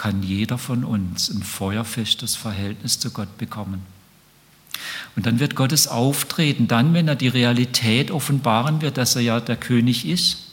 kann 0.00 0.22
jeder 0.22 0.56
von 0.56 0.82
uns 0.82 1.28
ein 1.28 1.42
feuerfestes 1.42 2.34
Verhältnis 2.34 2.98
zu 2.98 3.10
Gott 3.10 3.36
bekommen. 3.36 3.82
Und 5.14 5.26
dann 5.26 5.40
wird 5.40 5.56
Gottes 5.56 5.88
Auftreten, 5.88 6.68
dann, 6.68 6.94
wenn 6.94 7.06
er 7.06 7.16
die 7.16 7.28
Realität 7.28 8.10
offenbaren 8.10 8.80
wird, 8.80 8.96
dass 8.96 9.14
er 9.14 9.20
ja 9.20 9.40
der 9.40 9.58
König 9.58 10.08
ist, 10.08 10.49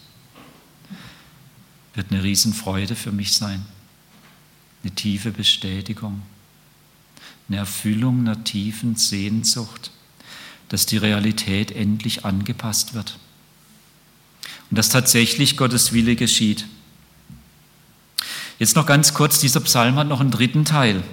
wird 1.97 2.11
eine 2.11 2.23
Riesenfreude 2.23 2.95
für 2.95 3.11
mich 3.11 3.33
sein. 3.33 3.65
Eine 4.83 4.93
tiefe 4.93 5.31
Bestätigung, 5.31 6.21
eine 7.49 7.57
Erfüllung 7.57 8.19
einer 8.19 8.43
tiefen 8.43 8.95
Sehnsucht, 8.95 9.89
dass 10.69 10.85
die 10.85 10.97
Realität 10.97 11.71
endlich 11.71 12.23
angepasst 12.23 12.93
wird 12.93 13.17
und 14.69 14.77
dass 14.77 14.89
tatsächlich 14.89 15.57
Gottes 15.57 15.91
Wille 15.91 16.15
geschieht. 16.15 16.67
Jetzt 18.59 18.75
noch 18.75 18.85
ganz 18.85 19.15
kurz, 19.15 19.39
dieser 19.39 19.61
Psalm 19.61 19.95
hat 19.95 20.07
noch 20.07 20.19
einen 20.19 20.31
dritten 20.31 20.65
Teil. 20.65 21.03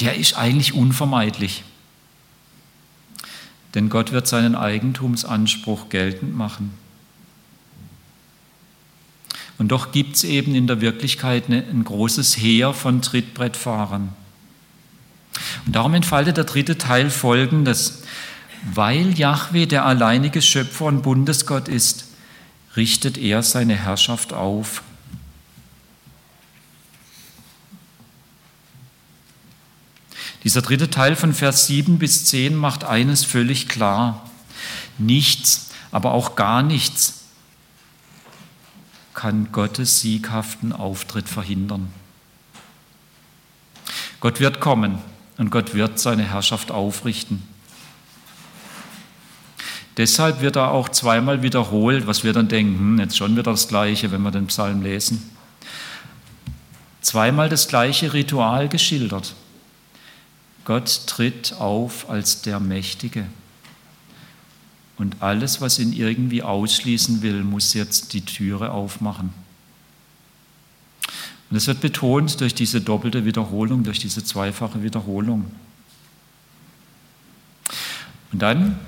Der 0.00 0.16
ist 0.16 0.34
eigentlich 0.34 0.74
unvermeidlich. 0.74 1.62
Denn 3.74 3.88
Gott 3.88 4.10
wird 4.10 4.26
seinen 4.26 4.56
Eigentumsanspruch 4.56 5.90
geltend 5.90 6.34
machen. 6.36 6.72
Und 9.60 9.68
doch 9.68 9.92
gibt 9.92 10.16
es 10.16 10.24
eben 10.24 10.54
in 10.54 10.66
der 10.66 10.80
Wirklichkeit 10.80 11.50
ein 11.50 11.84
großes 11.84 12.38
Heer 12.38 12.72
von 12.72 13.02
Trittbrettfahrern. 13.02 14.08
Und 15.66 15.76
darum 15.76 15.92
entfaltet 15.92 16.38
der 16.38 16.44
dritte 16.44 16.78
Teil 16.78 17.10
Folgendes. 17.10 18.04
Weil 18.72 19.12
Yahweh 19.18 19.66
der 19.66 19.84
alleinige 19.84 20.40
Schöpfer 20.40 20.86
und 20.86 21.02
Bundesgott 21.02 21.68
ist, 21.68 22.06
richtet 22.74 23.18
er 23.18 23.42
seine 23.42 23.74
Herrschaft 23.74 24.32
auf 24.32 24.82
Dieser 30.42 30.62
dritte 30.62 30.88
Teil 30.88 31.16
von 31.16 31.34
Vers 31.34 31.66
7 31.66 31.98
bis 31.98 32.24
10 32.24 32.56
macht 32.56 32.84
eines 32.84 33.26
völlig 33.26 33.68
klar. 33.68 34.26
Nichts, 34.96 35.68
aber 35.92 36.12
auch 36.12 36.34
gar 36.34 36.62
nichts 36.62 37.19
kann 39.20 39.52
Gottes 39.52 40.00
sieghaften 40.00 40.72
Auftritt 40.72 41.28
verhindern. 41.28 41.92
Gott 44.18 44.40
wird 44.40 44.60
kommen 44.60 44.98
und 45.36 45.50
Gott 45.50 45.74
wird 45.74 45.98
seine 45.98 46.22
Herrschaft 46.22 46.70
aufrichten. 46.70 47.42
Deshalb 49.98 50.40
wird 50.40 50.56
er 50.56 50.70
auch 50.70 50.88
zweimal 50.88 51.42
wiederholt, 51.42 52.06
was 52.06 52.24
wir 52.24 52.32
dann 52.32 52.48
denken, 52.48 52.78
hm, 52.78 52.98
jetzt 52.98 53.18
schon 53.18 53.32
wieder 53.32 53.42
das 53.42 53.68
Gleiche, 53.68 54.10
wenn 54.10 54.22
wir 54.22 54.30
den 54.30 54.46
Psalm 54.46 54.80
lesen. 54.80 55.30
Zweimal 57.02 57.50
das 57.50 57.68
gleiche 57.68 58.14
Ritual 58.14 58.70
geschildert. 58.70 59.34
Gott 60.64 61.02
tritt 61.06 61.52
auf 61.58 62.08
als 62.08 62.40
der 62.40 62.58
Mächtige. 62.58 63.26
Und 65.00 65.22
alles, 65.22 65.62
was 65.62 65.78
ihn 65.78 65.94
irgendwie 65.94 66.42
ausschließen 66.42 67.22
will, 67.22 67.42
muss 67.42 67.72
jetzt 67.72 68.12
die 68.12 68.20
Türe 68.20 68.70
aufmachen. 68.70 69.32
Und 71.48 71.56
es 71.56 71.66
wird 71.66 71.80
betont 71.80 72.38
durch 72.42 72.54
diese 72.54 72.82
doppelte 72.82 73.24
Wiederholung, 73.24 73.82
durch 73.82 73.98
diese 73.98 74.22
zweifache 74.22 74.82
Wiederholung. 74.82 75.50
Und 78.30 78.42
dann 78.42 78.78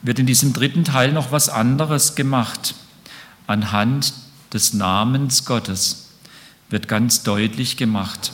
wird 0.00 0.18
in 0.18 0.24
diesem 0.24 0.54
dritten 0.54 0.84
Teil 0.84 1.12
noch 1.12 1.30
was 1.30 1.50
anderes 1.50 2.14
gemacht. 2.14 2.74
Anhand 3.46 4.14
des 4.54 4.72
Namens 4.72 5.44
Gottes 5.44 6.08
wird 6.70 6.88
ganz 6.88 7.22
deutlich 7.22 7.76
gemacht, 7.76 8.32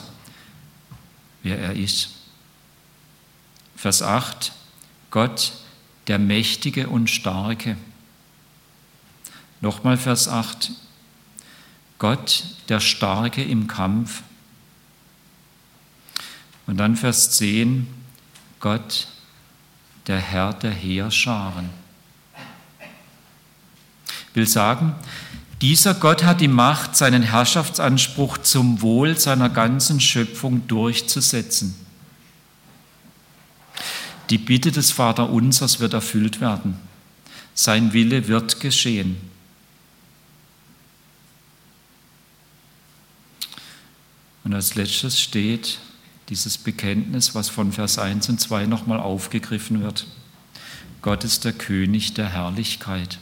wer 1.43 1.59
er 1.59 1.75
ist. 1.75 2.11
Vers 3.75 4.01
8, 4.01 4.53
Gott, 5.11 5.55
der 6.07 6.19
Mächtige 6.19 6.89
und 6.89 7.09
Starke. 7.09 7.77
Nochmal 9.61 9.97
Vers 9.97 10.29
8, 10.29 10.73
Gott, 11.99 12.45
der 12.69 12.81
Starke 12.81 13.43
im 13.43 13.67
Kampf. 13.67 14.23
Und 16.67 16.77
dann 16.79 16.97
Vers 16.97 17.31
10, 17.33 17.87
Gott, 18.61 19.09
der 20.07 20.19
Herr 20.19 20.53
der 20.53 20.71
Heerscharen. 20.71 21.71
Will 24.35 24.47
sagen, 24.47 24.95
dieser 25.63 25.95
Gott 25.95 26.25
hat 26.25 26.41
die 26.41 26.49
Macht, 26.49 26.97
seinen 26.97 27.23
Herrschaftsanspruch 27.23 28.39
zum 28.39 28.83
Wohl 28.83 29.19
seiner 29.19 29.49
ganzen 29.49 30.01
Schöpfung 30.01 30.67
durchzusetzen. 30.67 31.75
Die 34.31 34.39
Bitte 34.39 34.72
des 34.72 34.91
Vaterunsers 34.91 35.81
wird 35.81 35.93
erfüllt 35.93 36.41
werden. 36.41 36.77
Sein 37.55 37.93
Wille 37.93 38.27
wird 38.27 38.61
geschehen. 38.61 39.16
Und 44.45 44.55
als 44.55 44.75
letztes 44.75 45.20
steht, 45.20 45.79
dieses 46.29 46.59
Bekenntnis, 46.59 47.35
was 47.35 47.49
von 47.49 47.72
Vers 47.72 47.99
1 47.99 48.29
und 48.29 48.41
2 48.41 48.66
nochmal 48.66 49.01
aufgegriffen 49.01 49.83
wird. 49.83 50.07
Gott 51.03 51.25
ist 51.25 51.45
der 51.45 51.53
König 51.53 52.14
der 52.14 52.31
Herrlichkeit. 52.31 53.18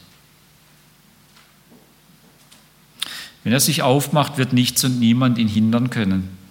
Wenn 3.43 3.53
er 3.53 3.61
sich 3.61 3.83
aufmacht, 3.83 4.39
wird 4.39 4.53
nichts 4.53 4.85
und 4.85 5.01
niemand 5.01 5.39
ihn 5.39 5.49
hindern 5.49 5.91
können. 5.91 6.42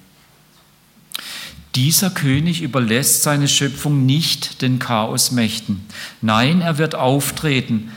Dieser 1.75 2.09
König 2.09 2.61
überlässt 2.61 3.23
seine 3.23 3.47
Schöpfung 3.47 4.05
nicht 4.05 4.61
den 4.61 4.79
Chaosmächten. 4.79 5.81
Nein, 6.21 6.59
er 6.59 6.77
wird 6.77 6.95
auftreten, 6.95 7.91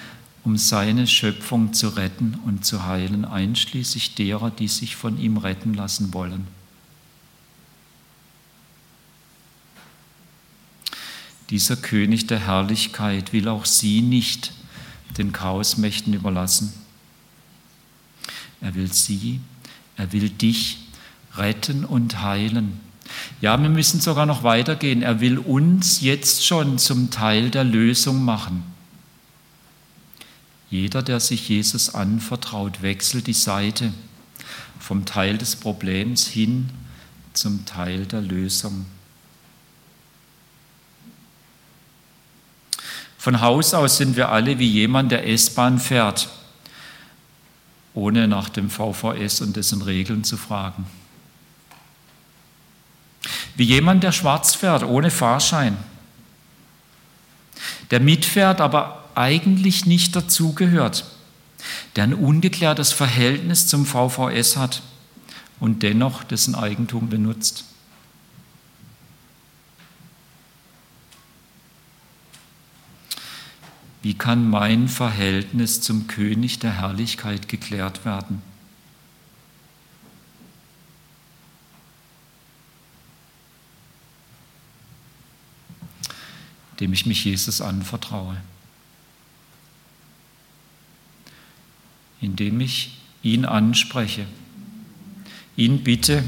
um 0.45 0.57
seine 0.57 1.07
Schöpfung 1.07 1.72
zu 1.72 1.89
retten 1.89 2.39
und 2.45 2.64
zu 2.64 2.87
heilen, 2.87 3.25
einschließlich 3.25 4.14
derer, 4.14 4.51
die 4.51 4.68
sich 4.68 4.95
von 4.95 5.18
ihm 5.18 5.39
retten 5.39 5.75
lassen 5.75 6.14
wollen. 6.14 6.47
Dieser 11.51 11.77
König 11.77 12.27
der 12.27 12.47
Herrlichkeit 12.47 13.33
will 13.33 13.49
auch 13.49 13.64
sie 13.64 14.03
nicht 14.03 14.53
den 15.18 15.33
Chaosmächten 15.33 16.14
überlassen. 16.14 16.72
Er 18.61 18.75
will 18.75 18.93
sie, 18.93 19.41
er 19.97 20.12
will 20.12 20.31
dich 20.31 20.79
retten 21.37 21.85
und 21.85 22.22
heilen. 22.22 22.81
Ja, 23.40 23.60
wir 23.60 23.68
müssen 23.68 24.00
sogar 24.00 24.26
noch 24.26 24.42
weitergehen. 24.42 25.02
Er 25.02 25.20
will 25.20 25.38
uns 25.38 26.00
jetzt 26.00 26.46
schon 26.46 26.78
zum 26.78 27.10
Teil 27.10 27.50
der 27.50 27.64
Lösung 27.64 28.24
machen. 28.24 28.62
Jeder, 30.70 31.02
der 31.02 31.20
sich 31.20 31.48
Jesus 31.48 31.94
anvertraut, 31.94 32.82
wechselt 32.82 33.26
die 33.26 33.32
Seite 33.32 33.92
vom 34.80 35.04
Teil 35.04 35.38
des 35.38 35.56
Problems 35.56 36.26
hin 36.26 36.70
zum 37.32 37.64
Teil 37.64 38.06
der 38.06 38.20
Lösung. 38.20 38.86
Von 43.18 43.40
Haus 43.40 43.72
aus 43.72 43.96
sind 43.96 44.16
wir 44.16 44.28
alle 44.28 44.58
wie 44.58 44.68
jemand, 44.68 45.10
der 45.10 45.26
S-Bahn 45.26 45.78
fährt, 45.78 46.28
ohne 47.94 48.28
nach 48.28 48.50
dem 48.50 48.68
VVS 48.68 49.40
und 49.40 49.56
dessen 49.56 49.80
Regeln 49.80 50.24
zu 50.24 50.36
fragen. 50.36 50.86
Wie 53.57 53.64
jemand, 53.64 54.03
der 54.03 54.12
schwarz 54.12 54.55
fährt, 54.55 54.83
ohne 54.85 55.11
Fahrschein. 55.11 55.77
Der 57.91 58.01
mitfährt, 58.01 58.61
aber 58.61 59.05
eigentlich 59.14 59.87
nicht 59.87 60.14
dazugehört. 60.16 61.05
Der 61.97 62.05
ein 62.05 62.14
ungeklärtes 62.14 62.93
Verhältnis 62.93 63.66
zum 63.66 63.87
VVS 63.87 64.57
hat 64.57 64.83
und 65.61 65.83
dennoch 65.83 66.25
dessen 66.25 66.55
Eigentum 66.55 67.09
benutzt. 67.09 67.64
Wie 74.03 74.12
kann 74.12 74.51
mein 74.51 74.89
Verhältnis 74.89 75.81
zum 75.81 76.07
König 76.09 76.59
der 76.59 76.72
Herrlichkeit 76.72 77.49
geklärt 77.49 78.05
werden? 78.05 78.43
Indem 86.75 86.93
ich 86.93 87.07
mich 87.07 87.25
Jesus 87.25 87.61
anvertraue. 87.61 88.37
Indem 92.20 92.61
ich 92.61 92.99
ihn 93.22 93.45
anspreche. 93.45 94.27
Ihn 95.57 95.85
bitte, 95.85 96.25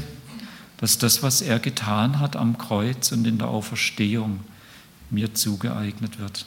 dass 0.77 0.97
das, 0.97 1.21
was 1.21 1.41
er 1.41 1.59
getan 1.59 2.19
hat 2.19 2.35
am 2.35 2.57
Kreuz 2.57 3.11
und 3.11 3.27
in 3.27 3.37
der 3.39 3.49
Auferstehung, 3.49 4.39
mir 5.09 5.33
zugeeignet 5.33 6.19
wird. 6.19 6.45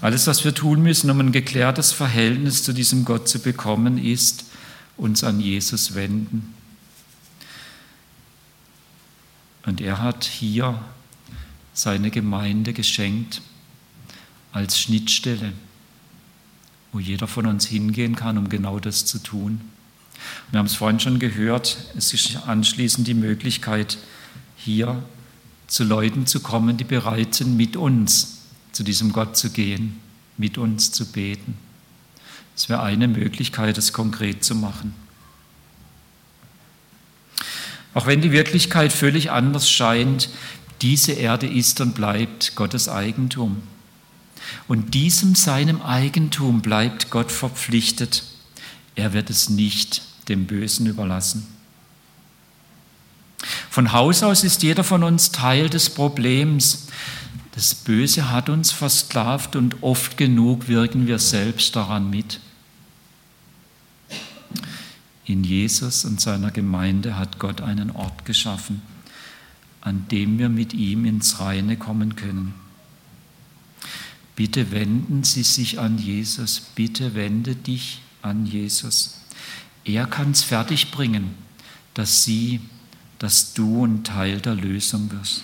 Alles, 0.00 0.26
was 0.26 0.44
wir 0.44 0.54
tun 0.54 0.82
müssen, 0.82 1.10
um 1.10 1.20
ein 1.20 1.32
geklärtes 1.32 1.92
Verhältnis 1.92 2.62
zu 2.62 2.72
diesem 2.72 3.04
Gott 3.04 3.28
zu 3.28 3.40
bekommen, 3.40 3.98
ist 3.98 4.44
uns 4.96 5.24
an 5.24 5.40
Jesus 5.40 5.94
wenden. 5.94 6.54
Und 9.68 9.82
er 9.82 10.00
hat 10.00 10.24
hier 10.24 10.80
seine 11.74 12.10
Gemeinde 12.10 12.72
geschenkt 12.72 13.42
als 14.50 14.80
Schnittstelle, 14.80 15.52
wo 16.90 17.00
jeder 17.00 17.26
von 17.26 17.44
uns 17.44 17.66
hingehen 17.66 18.16
kann, 18.16 18.38
um 18.38 18.48
genau 18.48 18.78
das 18.78 19.04
zu 19.04 19.18
tun. 19.18 19.60
Wir 20.50 20.58
haben 20.58 20.64
es 20.64 20.74
vorhin 20.74 21.00
schon 21.00 21.18
gehört, 21.18 21.76
es 21.98 22.14
ist 22.14 22.36
anschließend 22.46 23.06
die 23.06 23.12
Möglichkeit, 23.12 23.98
hier 24.56 25.02
zu 25.66 25.84
Leuten 25.84 26.26
zu 26.26 26.40
kommen, 26.40 26.78
die 26.78 26.84
bereit 26.84 27.34
sind, 27.34 27.58
mit 27.58 27.76
uns 27.76 28.38
zu 28.72 28.82
diesem 28.82 29.12
Gott 29.12 29.36
zu 29.36 29.50
gehen, 29.50 30.00
mit 30.38 30.56
uns 30.56 30.92
zu 30.92 31.04
beten. 31.04 31.58
Das 32.54 32.70
wäre 32.70 32.82
eine 32.82 33.06
Möglichkeit, 33.06 33.76
es 33.76 33.92
konkret 33.92 34.42
zu 34.42 34.54
machen. 34.54 34.94
Auch 37.94 38.06
wenn 38.06 38.20
die 38.20 38.32
Wirklichkeit 38.32 38.92
völlig 38.92 39.30
anders 39.30 39.70
scheint, 39.70 40.30
diese 40.82 41.12
Erde 41.12 41.46
ist 41.46 41.80
und 41.80 41.94
bleibt 41.94 42.54
Gottes 42.54 42.88
Eigentum. 42.88 43.62
Und 44.66 44.94
diesem 44.94 45.34
seinem 45.34 45.82
Eigentum 45.82 46.62
bleibt 46.62 47.10
Gott 47.10 47.32
verpflichtet. 47.32 48.22
Er 48.94 49.12
wird 49.12 49.30
es 49.30 49.48
nicht 49.48 50.02
dem 50.28 50.46
Bösen 50.46 50.86
überlassen. 50.86 51.46
Von 53.70 53.92
Haus 53.92 54.22
aus 54.22 54.44
ist 54.44 54.62
jeder 54.62 54.84
von 54.84 55.02
uns 55.02 55.30
Teil 55.30 55.68
des 55.68 55.90
Problems, 55.90 56.88
das 57.58 57.74
Böse 57.74 58.30
hat 58.30 58.50
uns 58.50 58.70
versklavt 58.70 59.56
und 59.56 59.82
oft 59.82 60.16
genug 60.16 60.68
wirken 60.68 61.08
wir 61.08 61.18
selbst 61.18 61.74
daran 61.74 62.08
mit. 62.08 62.38
In 65.28 65.44
Jesus 65.44 66.06
und 66.06 66.22
seiner 66.22 66.50
Gemeinde 66.50 67.18
hat 67.18 67.38
Gott 67.38 67.60
einen 67.60 67.90
Ort 67.90 68.24
geschaffen, 68.24 68.80
an 69.82 70.08
dem 70.08 70.38
wir 70.38 70.48
mit 70.48 70.72
ihm 70.72 71.04
ins 71.04 71.38
Reine 71.38 71.76
kommen 71.76 72.16
können. 72.16 72.54
Bitte 74.36 74.70
wenden 74.70 75.24
Sie 75.24 75.42
sich 75.42 75.78
an 75.78 75.98
Jesus, 75.98 76.60
bitte 76.74 77.14
wende 77.14 77.54
dich 77.54 78.00
an 78.22 78.46
Jesus. 78.46 79.18
Er 79.84 80.06
kann 80.06 80.30
es 80.30 80.42
fertigbringen, 80.42 81.34
dass 81.92 82.24
sie, 82.24 82.60
dass 83.18 83.52
du 83.52 83.84
ein 83.84 84.04
Teil 84.04 84.40
der 84.40 84.54
Lösung 84.54 85.10
wirst. 85.10 85.42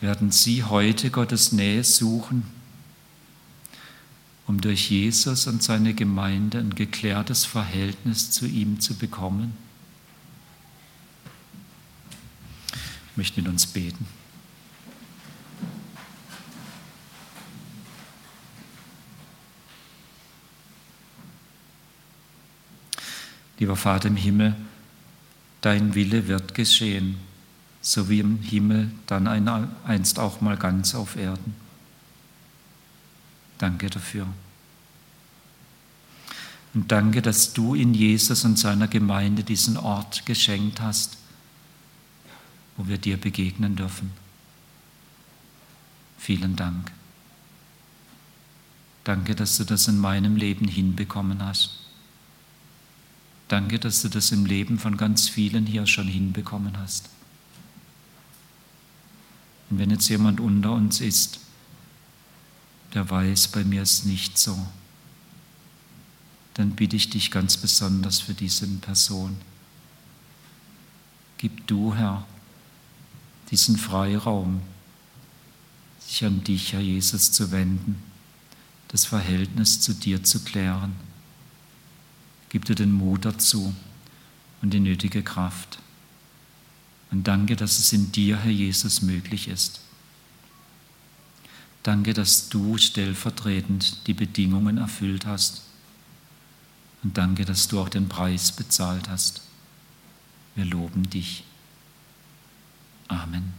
Werden 0.00 0.30
sie 0.30 0.64
heute 0.64 1.10
Gottes 1.10 1.52
Nähe 1.52 1.84
suchen, 1.84 2.44
um 4.46 4.60
durch 4.60 4.90
Jesus 4.90 5.46
und 5.46 5.62
seine 5.62 5.94
Gemeinde 5.94 6.58
ein 6.58 6.74
geklärtes 6.74 7.44
Verhältnis 7.44 8.30
zu 8.30 8.46
ihm 8.46 8.80
zu 8.80 8.94
bekommen? 8.94 9.56
Ich 13.10 13.16
möchte 13.16 13.40
mit 13.40 13.50
uns 13.50 13.66
beten. 13.66 14.06
Lieber 23.58 23.76
Vater 23.76 24.08
im 24.08 24.16
Himmel, 24.16 24.54
dein 25.62 25.94
Wille 25.94 26.28
wird 26.28 26.54
geschehen, 26.54 27.16
so 27.80 28.10
wie 28.10 28.20
im 28.20 28.38
Himmel, 28.42 28.90
dann 29.06 29.26
einst 29.86 30.18
auch 30.18 30.42
mal 30.42 30.58
ganz 30.58 30.94
auf 30.94 31.16
Erden. 31.16 31.65
Danke 33.58 33.88
dafür. 33.88 34.26
Und 36.74 36.92
danke, 36.92 37.22
dass 37.22 37.54
du 37.54 37.74
in 37.74 37.94
Jesus 37.94 38.44
und 38.44 38.58
seiner 38.58 38.86
Gemeinde 38.86 39.42
diesen 39.44 39.78
Ort 39.78 40.26
geschenkt 40.26 40.80
hast, 40.80 41.16
wo 42.76 42.86
wir 42.86 42.98
dir 42.98 43.16
begegnen 43.16 43.76
dürfen. 43.76 44.12
Vielen 46.18 46.54
Dank. 46.54 46.92
Danke, 49.04 49.34
dass 49.34 49.56
du 49.56 49.64
das 49.64 49.88
in 49.88 49.98
meinem 49.98 50.36
Leben 50.36 50.68
hinbekommen 50.68 51.42
hast. 51.42 51.78
Danke, 53.48 53.78
dass 53.78 54.02
du 54.02 54.08
das 54.08 54.32
im 54.32 54.44
Leben 54.44 54.78
von 54.78 54.96
ganz 54.96 55.28
vielen 55.28 55.64
hier 55.64 55.86
schon 55.86 56.08
hinbekommen 56.08 56.76
hast. 56.76 57.08
Und 59.70 59.78
wenn 59.78 59.90
jetzt 59.90 60.08
jemand 60.08 60.40
unter 60.40 60.72
uns 60.72 61.00
ist, 61.00 61.40
der 62.96 63.08
weiß, 63.10 63.48
bei 63.48 63.62
mir 63.62 63.82
ist 63.82 64.06
nicht 64.06 64.38
so, 64.38 64.58
dann 66.54 66.70
bitte 66.70 66.96
ich 66.96 67.10
dich 67.10 67.30
ganz 67.30 67.58
besonders 67.58 68.20
für 68.20 68.32
diese 68.32 68.66
Person. 68.66 69.36
Gib 71.36 71.66
du, 71.66 71.94
Herr, 71.94 72.26
diesen 73.50 73.76
Freiraum, 73.76 74.62
sich 76.00 76.24
an 76.24 76.42
dich, 76.42 76.72
Herr 76.72 76.80
Jesus, 76.80 77.32
zu 77.32 77.50
wenden, 77.50 78.02
das 78.88 79.04
Verhältnis 79.04 79.78
zu 79.80 79.92
dir 79.92 80.24
zu 80.24 80.42
klären. 80.42 80.96
Gib 82.48 82.64
dir 82.64 82.76
den 82.76 82.92
Mut 82.92 83.26
dazu 83.26 83.74
und 84.62 84.72
die 84.72 84.80
nötige 84.80 85.22
Kraft. 85.22 85.80
Und 87.10 87.28
danke, 87.28 87.56
dass 87.56 87.78
es 87.78 87.92
in 87.92 88.10
dir, 88.10 88.38
Herr 88.38 88.50
Jesus, 88.50 89.02
möglich 89.02 89.48
ist. 89.48 89.80
Danke, 91.86 92.14
dass 92.14 92.48
du 92.48 92.78
stellvertretend 92.78 94.08
die 94.08 94.12
Bedingungen 94.12 94.76
erfüllt 94.76 95.24
hast. 95.24 95.62
Und 97.04 97.16
danke, 97.16 97.44
dass 97.44 97.68
du 97.68 97.78
auch 97.78 97.88
den 97.88 98.08
Preis 98.08 98.50
bezahlt 98.50 99.08
hast. 99.08 99.42
Wir 100.56 100.64
loben 100.64 101.08
dich. 101.08 101.44
Amen. 103.06 103.54